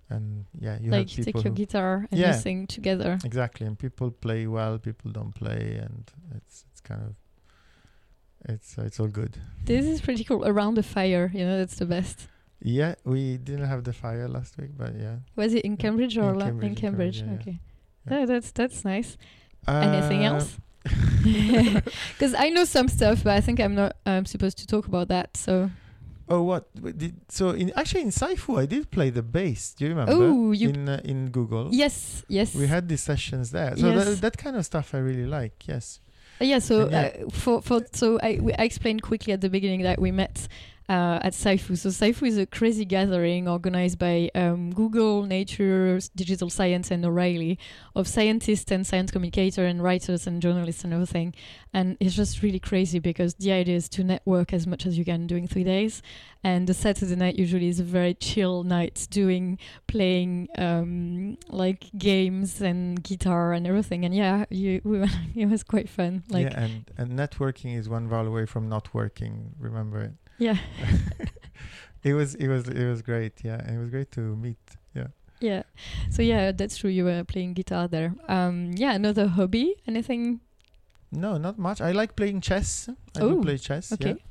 And 0.09 0.45
yeah, 0.57 0.77
you 0.81 0.89
like 0.91 1.17
you 1.17 1.23
take 1.23 1.43
your 1.43 1.53
guitar 1.53 2.07
and 2.09 2.19
Yeah. 2.19 2.33
you 2.35 2.39
sing 2.41 2.67
together. 2.67 3.19
exactly, 3.25 3.67
and 3.67 3.77
people 3.77 4.09
play 4.11 4.47
well, 4.47 4.77
people 4.79 5.11
don't 5.11 5.33
play, 5.35 5.77
and 5.83 6.09
it's 6.35 6.63
it's 6.71 6.79
kind 6.79 7.01
of 7.03 7.15
it's 8.47 8.77
uh, 8.77 8.83
it's 8.83 8.99
all 8.99 9.07
good. 9.09 9.37
This 9.65 9.85
is 9.85 9.99
pretty 9.99 10.23
cool. 10.23 10.47
Around 10.47 10.75
the 10.75 10.83
fire, 10.83 11.29
you 11.33 11.43
know, 11.45 11.57
that's 11.57 11.75
the 11.77 11.85
best. 11.85 12.27
Yeah, 12.61 12.95
we 13.03 13.37
didn't 13.37 13.65
have 13.67 13.83
the 13.83 13.93
fire 13.93 14.27
last 14.29 14.57
week, 14.57 14.71
but 14.77 14.95
yeah. 14.95 15.17
Was 15.35 15.53
it 15.53 15.63
in 15.65 15.71
Yeah, 15.73 15.77
Cambridge 15.77 16.17
or 16.17 16.33
in 16.33 16.39
Cambridge, 16.39 16.63
in 16.63 16.69
in 16.69 16.75
Cambridge? 16.75 17.19
Cambridge, 17.19 17.45
yeah, 17.45 17.51
okay. 17.51 17.59
Yeah. 18.21 18.25
That's 18.25 18.51
that's 18.51 18.85
nice. 18.85 19.17
Anything 19.67 20.25
Uh, 20.25 20.33
else? 20.35 20.57
Because 22.13 22.33
I 22.37 22.49
know 22.49 22.65
some 22.65 22.87
stuff, 22.87 23.23
but 23.23 23.33
I 23.33 23.41
think 23.41 23.59
I'm 23.59 23.75
not 23.75 23.95
I'm 24.05 24.25
supposed 24.25 24.57
to 24.59 24.67
talk 24.67 24.87
about 24.87 25.07
that. 25.09 25.37
So, 25.37 25.69
Oh, 26.29 26.43
what? 26.43 26.63
Did, 26.97 27.15
so 27.29 27.51
in 27.51 27.71
actually 27.75 28.01
in 28.01 28.09
SciFoo, 28.09 28.59
I 28.59 28.65
did 28.65 28.91
play 28.91 29.09
the 29.09 29.23
bass. 29.23 29.73
Do 29.73 29.85
you 29.85 29.89
remember? 29.91 30.11
oh, 30.13 30.51
you 30.51 30.69
in 30.69 30.89
uh, 30.89 31.01
in 31.03 31.29
Google. 31.31 31.69
yes, 31.71 32.23
yes. 32.27 32.53
We 32.55 32.67
had 32.67 32.89
these 32.89 33.01
sessions 33.03 33.51
there. 33.51 33.75
So 33.77 33.87
Yes. 33.89 34.05
that, 34.05 34.21
that 34.21 34.37
kind 34.37 34.55
of 34.57 34.65
stuff 34.65 34.93
I 34.93 34.97
really 34.99 35.25
like. 35.25 35.67
Yes. 35.67 35.99
Uh, 36.41 36.45
yeah, 36.45 36.59
so 36.59 36.89
yeah. 36.89 37.11
Uh, 37.25 37.29
for 37.29 37.61
for 37.61 37.81
so 37.93 38.19
I, 38.21 38.39
I 38.59 38.63
explained 38.65 39.01
quickly 39.01 39.33
at 39.33 39.41
the 39.41 39.49
beginning 39.49 39.83
that 39.83 39.99
we 39.99 40.11
met 40.11 40.47
uh, 40.89 41.19
at 41.21 41.33
SciFoo. 41.33 41.77
So 41.77 41.89
SciFoo 41.89 42.27
is 42.27 42.37
a 42.37 42.45
crazy 42.45 42.85
gathering 42.85 43.47
organized 43.47 43.99
by 43.99 44.29
um, 44.33 44.71
Google, 44.73 45.23
Nature, 45.23 45.99
Digital 46.15 46.49
Science, 46.49 46.91
and 46.91 47.05
O'Reilly 47.05 47.59
of 47.95 48.07
scientists 48.07 48.71
and 48.71 48.87
science 48.87 49.11
communicators 49.11 49.57
and 49.69 49.83
writers 49.83 50.27
and 50.27 50.41
journalists 50.41 50.83
and 50.83 50.93
everything. 50.93 51.33
And 51.73 51.97
it's 51.99 52.15
just 52.15 52.41
really 52.41 52.59
crazy 52.59 52.99
because 52.99 53.35
the 53.35 53.51
idea 53.51 53.75
is 53.75 53.89
to 53.89 54.03
network 54.03 54.53
as 54.53 54.65
much 54.65 54.85
as 54.85 54.97
you 54.97 55.03
can 55.03 55.27
during 55.27 55.47
three 55.47 55.65
days. 55.65 56.01
And 56.43 56.67
the 56.67 56.73
Saturday 56.73 57.15
night 57.15 57.35
usually 57.35 57.67
is 57.67 57.81
a 57.81 57.83
very 57.83 58.13
chill 58.13 58.63
night, 58.63 59.07
doing 59.09 59.59
playing 59.87 60.47
um, 60.57 61.37
like 61.49 61.89
games 61.97 62.61
and 62.61 63.03
guitar 63.03 63.51
and 63.51 63.67
everything. 63.67 64.05
And 64.05 64.15
yeah, 64.15 64.45
you 64.49 64.81
we 64.85 65.05
it 65.35 65.49
was 65.49 65.63
quite 65.63 65.89
fun. 65.89 66.23
Like 66.29 66.51
yeah, 66.51 66.59
and 66.63 66.91
and 66.97 67.11
networking 67.19 67.77
is 67.77 67.89
one 67.89 68.07
vowel 68.07 68.27
away 68.27 68.45
from 68.45 68.69
not 68.69 68.93
working. 68.93 69.55
Remember 69.59 69.99
it. 70.01 70.13
Yeah. 70.37 70.57
it 72.03 72.13
was 72.13 72.35
it 72.35 72.47
was 72.47 72.67
it 72.67 72.85
was 72.87 73.01
great. 73.01 73.33
Yeah, 73.43 73.59
and 73.63 73.75
it 73.77 73.79
was 73.79 73.89
great 73.89 74.11
to 74.11 74.21
meet. 74.21 74.57
Yeah. 74.93 75.07
Yeah. 75.39 75.63
So 76.09 76.21
yeah, 76.21 76.51
that's 76.51 76.77
true. 76.77 76.89
You 76.89 77.05
were 77.05 77.23
playing 77.23 77.53
guitar 77.53 77.87
there. 77.87 78.13
Um, 78.27 78.71
yeah, 78.75 78.93
another 78.93 79.27
hobby. 79.27 79.75
Anything? 79.87 80.39
No, 81.11 81.37
not 81.37 81.57
much. 81.57 81.79
I 81.81 81.91
like 81.91 82.15
playing 82.15 82.41
chess. 82.41 82.89
I 83.15 83.21
Oh, 83.21 83.29
do 83.29 83.41
play 83.41 83.57
chess. 83.57 83.91
okay. 83.93 84.15
Yeah. 84.17 84.23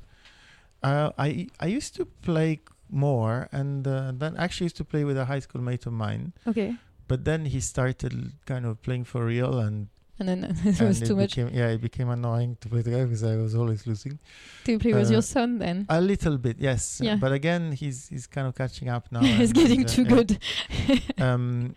Uh, 0.83 1.11
I 1.17 1.47
I 1.59 1.67
used 1.67 1.95
to 1.95 2.05
play 2.05 2.59
more, 2.89 3.47
and 3.51 3.87
uh, 3.87 4.11
then 4.15 4.37
actually 4.37 4.65
used 4.65 4.77
to 4.77 4.85
play 4.85 5.03
with 5.03 5.17
a 5.17 5.25
high 5.25 5.39
school 5.39 5.61
mate 5.61 5.85
of 5.87 5.93
mine. 5.93 6.33
Okay. 6.47 6.75
But 7.07 7.23
then 7.25 7.45
he 7.45 7.59
started 7.61 8.33
kind 8.45 8.65
of 8.65 8.81
playing 8.81 9.05
for 9.05 9.25
real, 9.25 9.59
and, 9.59 9.87
And 10.19 10.27
then 10.29 10.43
it 10.65 10.79
and 10.79 10.87
was 10.87 10.99
too 10.99 11.15
much. 11.15 11.35
became, 11.35 11.49
Yeah, 11.53 11.67
it 11.69 11.81
became 11.81 12.09
annoying 12.09 12.57
to 12.61 12.69
play 12.69 12.81
the 12.81 12.89
guy 12.91 13.03
because 13.03 13.23
I 13.23 13.35
was 13.35 13.53
always 13.53 13.85
losing. 13.85 14.17
Do 14.63 14.71
you 14.71 14.79
play 14.79 14.93
with 14.93 15.07
uh, 15.09 15.11
your 15.13 15.21
son 15.21 15.59
then? 15.59 15.85
A 15.89 16.01
little 16.01 16.37
bit, 16.39 16.57
yes. 16.59 16.99
Yeah. 17.03 17.17
But 17.17 17.31
again, 17.33 17.71
he's 17.73 18.07
he's 18.09 18.25
kind 18.27 18.47
of 18.47 18.55
catching 18.55 18.89
up 18.89 19.11
now. 19.11 19.19
He's 19.39 19.53
getting 19.53 19.85
uh, 19.85 19.87
too 19.87 20.03
yeah. 20.03 20.09
good. 20.15 20.39
Um, 21.19 21.75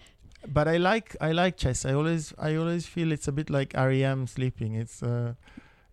but 0.49 0.67
I 0.69 0.79
like 0.79 1.17
I 1.21 1.33
like 1.33 1.57
chess. 1.59 1.85
I 1.85 1.93
always 1.93 2.33
I 2.39 2.57
always 2.57 2.87
feel 2.87 3.13
it's 3.13 3.29
a 3.29 3.33
bit 3.33 3.51
like 3.51 3.75
REM 3.75 4.27
sleeping. 4.27 4.75
It's 4.75 5.03
uh, 5.03 5.35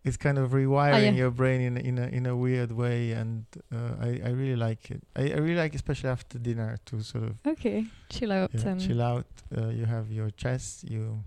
it's 0.05 0.15
kind 0.15 0.37
of 0.37 0.51
rewiring 0.51 0.93
Ah, 0.93 0.97
yeah. 1.11 1.11
your 1.23 1.31
brain 1.31 1.59
in 1.59 1.75
a- 1.77 1.81
in 1.89 1.97
a 1.99 2.07
in 2.17 2.25
a 2.27 2.35
weird 2.35 2.71
way, 2.71 3.11
and 3.11 3.43
uh, 3.75 4.07
I 4.07 4.09
I 4.29 4.29
really 4.41 4.55
like 4.55 4.89
it. 4.95 5.01
I, 5.17 5.23
I 5.35 5.37
really 5.43 5.59
like 5.63 5.75
especially 5.75 6.09
after 6.11 6.39
dinner 6.39 6.77
to 6.85 7.01
sort 7.03 7.25
of 7.25 7.35
okay, 7.45 7.85
chill 8.09 8.31
out. 8.31 8.51
yeah, 8.53 8.69
and 8.69 8.79
chill 8.79 9.01
out. 9.01 9.27
Uh, 9.57 9.67
you 9.67 9.85
have 9.85 10.09
your 10.11 10.29
chess. 10.31 10.83
You 10.87 11.23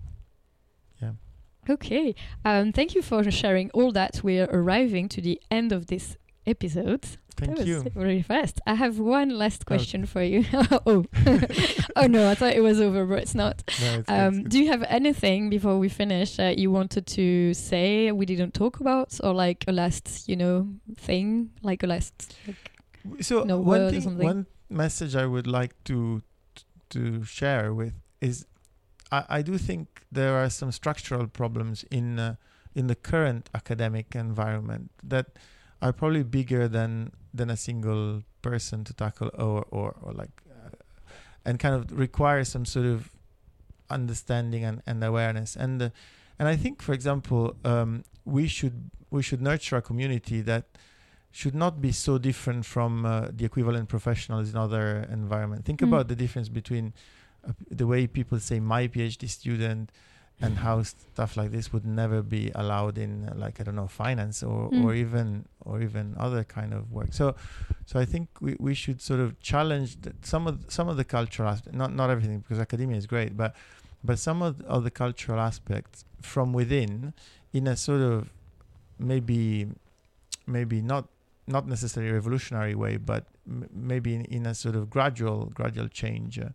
Okay. 1.69 2.15
Um, 2.43 2.71
thank 2.71 2.95
you 2.95 3.01
for 3.01 3.29
sharing 3.29 3.69
all 3.71 3.91
that. 3.91 4.21
We're 4.23 4.45
arriving 4.45 5.09
to 5.09 5.21
the 5.21 5.39
end 5.49 5.71
of 5.71 5.87
this 5.87 6.17
episode. 6.45 7.05
Thank 7.37 7.57
that 7.57 7.67
you. 7.67 7.83
really 7.95 8.21
fast. 8.21 8.61
I 8.67 8.75
have 8.75 8.99
one 8.99 9.29
last 9.29 9.65
question 9.65 10.05
for 10.05 10.21
you. 10.21 10.45
oh, 10.85 11.05
oh 11.95 12.07
no! 12.07 12.29
I 12.29 12.35
thought 12.35 12.53
it 12.53 12.61
was 12.61 12.79
over, 12.79 13.05
but 13.05 13.19
it's 13.19 13.33
not. 13.33 13.63
No, 13.81 13.99
it's 13.99 14.07
good, 14.07 14.13
Um, 14.13 14.39
it's 14.41 14.49
do 14.49 14.59
you 14.59 14.67
have 14.67 14.83
anything 14.87 15.49
before 15.49 15.79
we 15.79 15.89
finish 15.89 16.35
that 16.37 16.59
you 16.59 16.69
wanted 16.69 17.07
to 17.07 17.53
say 17.53 18.11
we 18.11 18.25
didn't 18.25 18.53
talk 18.53 18.79
about, 18.79 19.19
or 19.23 19.33
like 19.33 19.63
a 19.67 19.71
last, 19.71 20.27
you 20.27 20.35
know, 20.35 20.67
thing, 20.95 21.51
like 21.63 21.83
a 21.83 21.87
last? 21.87 22.35
Like, 22.45 23.23
so 23.23 23.43
no 23.43 23.57
one 23.57 23.65
word 23.65 23.87
or 23.87 23.91
thing, 23.91 24.01
something? 24.01 24.25
one 24.25 24.45
message 24.69 25.15
I 25.15 25.25
would 25.25 25.47
like 25.47 25.73
to 25.85 26.21
to 26.89 27.23
share 27.23 27.73
with 27.73 27.93
is 28.19 28.45
I, 29.11 29.23
I 29.39 29.41
do 29.41 29.57
think 29.57 29.87
there 30.11 30.35
are 30.35 30.49
some 30.49 30.71
structural 30.71 31.27
problems 31.27 31.85
in 31.91 32.19
uh, 32.19 32.35
in 32.75 32.87
the 32.87 32.95
current 32.95 33.49
academic 33.53 34.15
environment 34.15 34.91
that 35.03 35.25
are 35.81 35.93
probably 35.93 36.23
bigger 36.23 36.67
than 36.67 37.11
than 37.33 37.49
a 37.49 37.57
single 37.57 38.23
person 38.41 38.83
to 38.85 38.93
tackle 38.93 39.29
or 39.37 39.65
or, 39.71 39.95
or 40.01 40.13
like 40.13 40.41
uh, 40.49 40.69
and 41.45 41.59
kind 41.59 41.75
of 41.75 41.91
require 41.97 42.43
some 42.43 42.65
sort 42.65 42.85
of 42.85 43.09
understanding 43.89 44.63
and, 44.63 44.81
and 44.85 45.03
awareness 45.03 45.55
and 45.55 45.81
uh, 45.81 45.89
and 46.39 46.47
I 46.47 46.55
think 46.55 46.81
for 46.81 46.93
example 46.93 47.55
um, 47.65 48.03
we 48.25 48.47
should 48.47 48.89
we 49.09 49.21
should 49.21 49.41
nurture 49.41 49.77
a 49.77 49.81
community 49.81 50.41
that 50.41 50.65
should 51.31 51.55
not 51.55 51.81
be 51.81 51.91
so 51.91 52.17
different 52.17 52.65
from 52.65 53.05
uh, 53.05 53.27
the 53.31 53.45
equivalent 53.45 53.87
professionals 53.89 54.49
in 54.49 54.57
other 54.57 55.07
environments. 55.11 55.65
Think 55.65 55.79
Mm. 55.81 55.87
about 55.87 56.07
the 56.09 56.15
difference 56.15 56.49
between 56.49 56.93
uh, 57.47 57.53
the 57.69 57.87
way 57.87 58.07
people 58.07 58.39
say 58.39 58.59
my 58.59 58.87
PhD 58.87 59.27
student 59.29 59.91
and 60.43 60.57
how 60.57 60.81
stuff 60.81 61.37
like 61.37 61.51
this 61.51 61.71
would 61.71 61.85
never 61.85 62.23
be 62.23 62.51
allowed 62.55 62.97
in 62.97 63.29
uh, 63.29 63.33
like 63.35 63.59
I 63.59 63.63
don't 63.63 63.75
know 63.75 63.87
finance 63.87 64.41
or, 64.41 64.69
Mm. 64.71 64.83
or 64.85 64.95
even 64.95 65.45
or 65.65 65.81
even 65.83 66.15
other 66.17 66.43
kind 66.43 66.73
of 66.73 66.91
work. 66.91 67.13
So 67.13 67.35
so 67.85 67.99
I 67.99 68.05
think 68.05 68.27
we, 68.41 68.55
we 68.59 68.73
should 68.73 69.01
sort 69.01 69.19
of 69.19 69.39
challenge 69.39 69.97
some 70.23 70.47
of 70.47 70.65
some 70.67 70.87
of 70.89 70.97
the 70.97 71.03
cultural 71.03 71.47
aspects, 71.49 71.77
not 71.77 71.93
not 71.93 72.09
everything 72.09 72.39
because 72.39 72.59
academia 72.59 72.97
is 72.97 73.05
great, 73.05 73.37
but 73.37 73.55
but 74.03 74.17
some 74.17 74.41
of, 74.41 74.61
of 74.61 74.83
the 74.83 74.89
cultural 74.91 75.39
aspects 75.39 76.05
from 76.23 76.53
within 76.53 77.13
in 77.53 77.67
a 77.67 77.75
sort 77.77 78.01
of 78.01 78.31
maybe 78.97 79.67
maybe 80.47 80.81
not 80.81 81.07
not 81.47 81.67
necessarily 81.67 82.11
revolutionary 82.11 82.75
way, 82.75 82.97
but 82.97 83.25
m- 83.47 83.67
maybe 83.73 84.15
in, 84.15 84.25
in 84.25 84.45
a 84.45 84.55
sort 84.55 84.75
of 84.75 84.89
gradual 84.89 85.51
gradual 85.53 85.87
change. 85.87 86.39
Uh, 86.39 86.49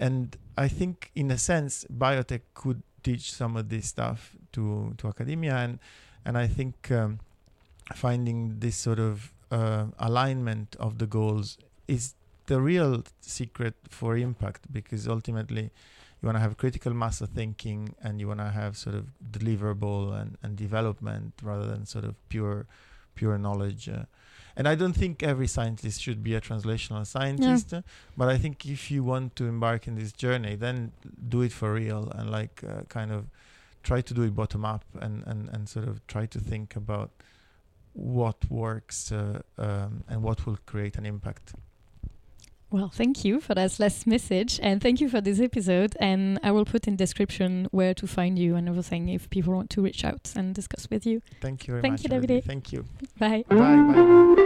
and 0.00 0.36
I 0.56 0.66
think, 0.66 1.12
in 1.14 1.30
a 1.30 1.38
sense, 1.38 1.84
biotech 1.92 2.40
could 2.54 2.82
teach 3.02 3.32
some 3.32 3.56
of 3.56 3.68
this 3.68 3.86
stuff 3.86 4.34
to 4.52 4.94
to 4.98 5.08
academia, 5.08 5.54
and 5.56 5.78
and 6.24 6.36
I 6.36 6.46
think 6.48 6.90
um, 6.90 7.20
finding 7.94 8.58
this 8.58 8.76
sort 8.76 8.98
of 8.98 9.32
uh, 9.50 9.86
alignment 9.98 10.74
of 10.80 10.98
the 10.98 11.06
goals 11.06 11.58
is 11.86 12.14
the 12.46 12.60
real 12.60 13.04
secret 13.20 13.74
for 13.88 14.16
impact, 14.16 14.72
because 14.72 15.06
ultimately. 15.06 15.70
You 16.22 16.26
want 16.26 16.36
to 16.36 16.40
have 16.40 16.58
critical 16.58 16.92
mass 16.92 17.22
of 17.22 17.30
thinking, 17.30 17.94
and 18.02 18.20
you 18.20 18.28
want 18.28 18.40
to 18.40 18.50
have 18.50 18.76
sort 18.76 18.94
of 18.94 19.06
deliverable 19.30 20.12
and, 20.20 20.36
and 20.42 20.54
development 20.54 21.32
rather 21.42 21.66
than 21.66 21.86
sort 21.86 22.04
of 22.04 22.14
pure 22.28 22.66
pure 23.14 23.38
knowledge. 23.38 23.88
Uh, 23.88 24.04
and 24.56 24.66
I 24.68 24.74
don't 24.74 24.92
think 24.92 25.22
every 25.22 25.46
scientist 25.46 26.02
should 26.02 26.22
be 26.22 26.34
a 26.34 26.40
translational 26.40 27.06
scientist, 27.06 27.72
uh, 27.72 27.82
but 28.16 28.28
I 28.28 28.36
think 28.36 28.66
if 28.66 28.90
you 28.90 29.04
want 29.04 29.36
to 29.36 29.46
embark 29.46 29.86
in 29.86 29.94
this 29.94 30.12
journey, 30.12 30.56
then 30.56 30.92
do 31.28 31.42
it 31.42 31.52
for 31.52 31.72
real 31.74 32.10
and 32.14 32.30
like 32.30 32.62
uh, 32.68 32.82
kind 32.88 33.12
of 33.12 33.26
try 33.82 34.00
to 34.02 34.12
do 34.12 34.22
it 34.22 34.34
bottom 34.34 34.64
up 34.64 34.84
and, 35.00 35.22
and, 35.26 35.48
and 35.50 35.68
sort 35.68 35.88
of 35.88 36.06
try 36.06 36.26
to 36.26 36.38
think 36.38 36.76
about 36.76 37.10
what 37.94 38.50
works 38.50 39.10
uh, 39.12 39.40
um, 39.58 40.04
and 40.08 40.22
what 40.22 40.44
will 40.46 40.58
create 40.66 40.96
an 40.96 41.06
impact. 41.06 41.54
Well, 42.72 42.88
thank 42.88 43.24
you 43.24 43.40
for 43.40 43.54
that 43.56 43.80
last 43.80 44.06
message, 44.06 44.60
and 44.62 44.80
thank 44.80 45.00
you 45.00 45.08
for 45.08 45.20
this 45.20 45.40
episode. 45.40 45.96
And 45.98 46.38
I 46.44 46.52
will 46.52 46.64
put 46.64 46.86
in 46.86 46.94
description 46.94 47.66
where 47.72 47.94
to 47.94 48.06
find 48.06 48.38
you 48.38 48.54
and 48.54 48.68
everything 48.68 49.08
if 49.08 49.28
people 49.28 49.52
want 49.54 49.70
to 49.70 49.82
reach 49.82 50.04
out 50.04 50.32
and 50.36 50.54
discuss 50.54 50.88
with 50.88 51.04
you. 51.04 51.20
Thank 51.40 51.66
you 51.66 51.72
very 51.72 51.82
Thank 51.82 51.92
much. 51.94 52.02
Thank 52.02 52.22
you. 52.22 52.28
Davide. 52.28 52.44
Thank 52.44 52.72
you. 52.72 52.84
Bye. 53.18 53.44
Bye. 53.48 53.56
Bye. 53.56 54.36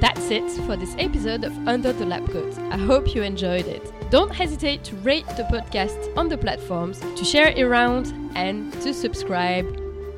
That's 0.00 0.30
it 0.30 0.50
for 0.66 0.76
this 0.76 0.96
episode 0.98 1.44
of 1.44 1.56
Under 1.68 1.92
the 1.92 2.04
Lab 2.04 2.28
Coat. 2.30 2.58
I 2.70 2.76
hope 2.76 3.14
you 3.14 3.22
enjoyed 3.22 3.66
it. 3.66 3.92
Don't 4.10 4.34
hesitate 4.34 4.82
to 4.84 4.96
rate 4.96 5.26
the 5.36 5.44
podcast 5.44 6.16
on 6.16 6.28
the 6.28 6.36
platforms, 6.36 6.98
to 6.98 7.24
share 7.24 7.46
it 7.48 7.60
around, 7.60 8.12
and 8.34 8.72
to 8.82 8.92
subscribe. 8.92 9.66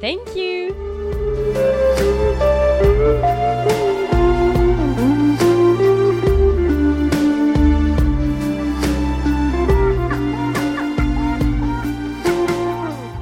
Thank 0.00 0.34
you! 0.34 0.70